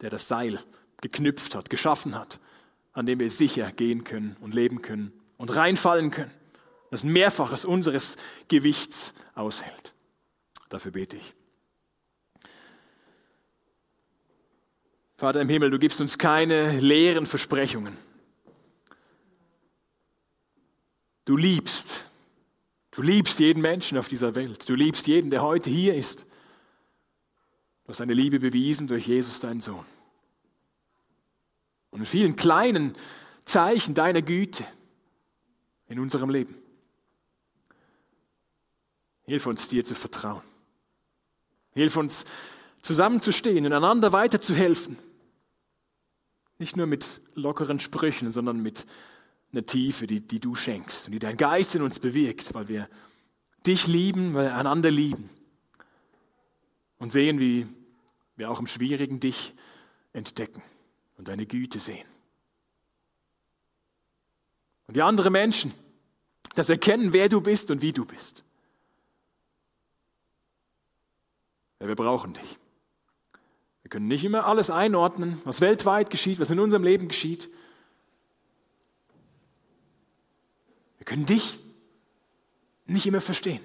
der 0.00 0.10
das 0.10 0.28
Seil 0.28 0.60
geknüpft 1.00 1.54
hat, 1.54 1.70
geschaffen 1.70 2.14
hat, 2.14 2.40
an 2.92 3.06
dem 3.06 3.20
wir 3.20 3.30
sicher 3.30 3.72
gehen 3.72 4.04
können 4.04 4.36
und 4.40 4.54
leben 4.54 4.82
können 4.82 5.12
und 5.38 5.54
reinfallen 5.54 6.10
können, 6.10 6.32
das 6.90 7.04
Mehrfaches 7.04 7.64
unseres 7.64 8.16
Gewichts 8.48 9.14
aushält. 9.34 9.94
Dafür 10.68 10.92
bete 10.92 11.16
ich. 11.16 11.34
Vater 15.16 15.40
im 15.40 15.48
Himmel, 15.48 15.70
du 15.70 15.78
gibst 15.78 16.00
uns 16.00 16.18
keine 16.18 16.78
leeren 16.80 17.26
Versprechungen. 17.26 17.96
Du 21.30 21.36
liebst 21.36 22.08
Du 22.90 23.02
liebst 23.02 23.38
jeden 23.38 23.62
Menschen 23.62 23.96
auf 23.98 24.08
dieser 24.08 24.34
Welt. 24.34 24.68
Du 24.68 24.74
liebst 24.74 25.06
jeden, 25.06 25.30
der 25.30 25.42
heute 25.42 25.70
hier 25.70 25.94
ist. 25.94 26.26
Du 27.84 27.90
hast 27.90 28.00
deine 28.00 28.14
Liebe 28.14 28.40
bewiesen 28.40 28.88
durch 28.88 29.06
Jesus, 29.06 29.38
deinen 29.38 29.60
Sohn. 29.60 29.86
Und 31.90 32.00
in 32.00 32.06
vielen 32.06 32.34
kleinen 32.34 32.96
Zeichen 33.44 33.94
deiner 33.94 34.22
Güte 34.22 34.64
in 35.86 36.00
unserem 36.00 36.30
Leben. 36.30 36.56
Hilf 39.22 39.46
uns, 39.46 39.68
dir 39.68 39.84
zu 39.84 39.94
vertrauen. 39.94 40.42
Hilf 41.74 41.96
uns, 41.96 42.24
zusammenzustehen 42.82 43.66
und 43.66 43.72
einander 43.72 44.10
weiterzuhelfen. 44.12 44.98
Nicht 46.58 46.76
nur 46.76 46.86
mit 46.86 47.20
lockeren 47.36 47.78
Sprüchen, 47.78 48.32
sondern 48.32 48.60
mit 48.60 48.84
eine 49.52 49.66
Tiefe, 49.66 50.06
die, 50.06 50.20
die 50.20 50.40
du 50.40 50.54
schenkst 50.54 51.06
und 51.06 51.12
die 51.12 51.18
dein 51.18 51.36
Geist 51.36 51.74
in 51.74 51.82
uns 51.82 51.98
bewirkt, 51.98 52.54
weil 52.54 52.68
wir 52.68 52.88
dich 53.66 53.86
lieben, 53.86 54.34
weil 54.34 54.46
wir 54.46 54.56
einander 54.56 54.90
lieben 54.90 55.28
und 56.98 57.10
sehen, 57.12 57.40
wie 57.40 57.66
wir 58.36 58.50
auch 58.50 58.60
im 58.60 58.66
Schwierigen 58.66 59.20
dich 59.20 59.54
entdecken 60.12 60.62
und 61.18 61.28
deine 61.28 61.46
Güte 61.46 61.78
sehen. 61.78 62.06
Und 64.86 64.96
die 64.96 65.02
anderen 65.02 65.32
Menschen 65.32 65.72
das 66.54 66.68
erkennen, 66.68 67.12
wer 67.12 67.28
du 67.28 67.40
bist 67.40 67.70
und 67.70 67.82
wie 67.82 67.92
du 67.92 68.04
bist. 68.04 68.44
Ja, 71.78 71.86
wir 71.86 71.94
brauchen 71.94 72.34
dich. 72.34 72.58
Wir 73.82 73.90
können 73.90 74.08
nicht 74.08 74.24
immer 74.24 74.46
alles 74.46 74.70
einordnen, 74.70 75.40
was 75.44 75.60
weltweit 75.60 76.10
geschieht, 76.10 76.40
was 76.40 76.50
in 76.50 76.58
unserem 76.58 76.82
Leben 76.82 77.08
geschieht. 77.08 77.50
Wir 81.00 81.06
können 81.06 81.24
dich 81.24 81.62
nicht 82.84 83.06
immer 83.06 83.22
verstehen. 83.22 83.64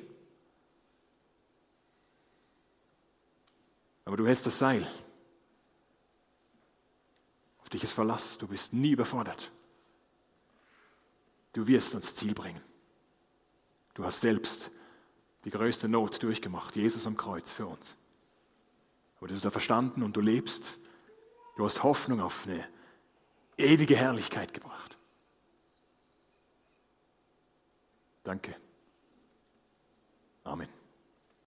Aber 4.05 4.15
du 4.15 4.25
hältst 4.25 4.45
das 4.45 4.57
Seil. 4.57 4.87
Auf 7.59 7.69
dich 7.69 7.83
ist 7.83 7.91
Verlass. 7.91 8.37
Du 8.37 8.47
bist 8.47 8.71
nie 8.71 8.91
überfordert. 8.91 9.51
Du 11.51 11.67
wirst 11.67 11.93
ans 11.93 12.15
Ziel 12.15 12.33
bringen. 12.33 12.61
Du 13.95 14.05
hast 14.05 14.21
selbst 14.21 14.71
die 15.43 15.49
größte 15.49 15.89
Not 15.89 16.23
durchgemacht, 16.23 16.77
Jesus 16.77 17.05
am 17.05 17.17
Kreuz 17.17 17.51
für 17.51 17.65
uns. 17.65 17.97
Aber 19.17 19.27
du 19.27 19.35
hast 19.35 19.43
da 19.43 19.51
verstanden 19.51 20.03
und 20.03 20.15
du 20.15 20.21
lebst. 20.21 20.77
Du 21.57 21.65
hast 21.65 21.83
Hoffnung 21.83 22.21
auf 22.21 22.47
eine 22.47 22.65
ewige 23.57 23.97
Herrlichkeit 23.97 24.53
gebracht. 24.53 24.94
Danke. 28.25 28.55
Amen. 30.43 30.74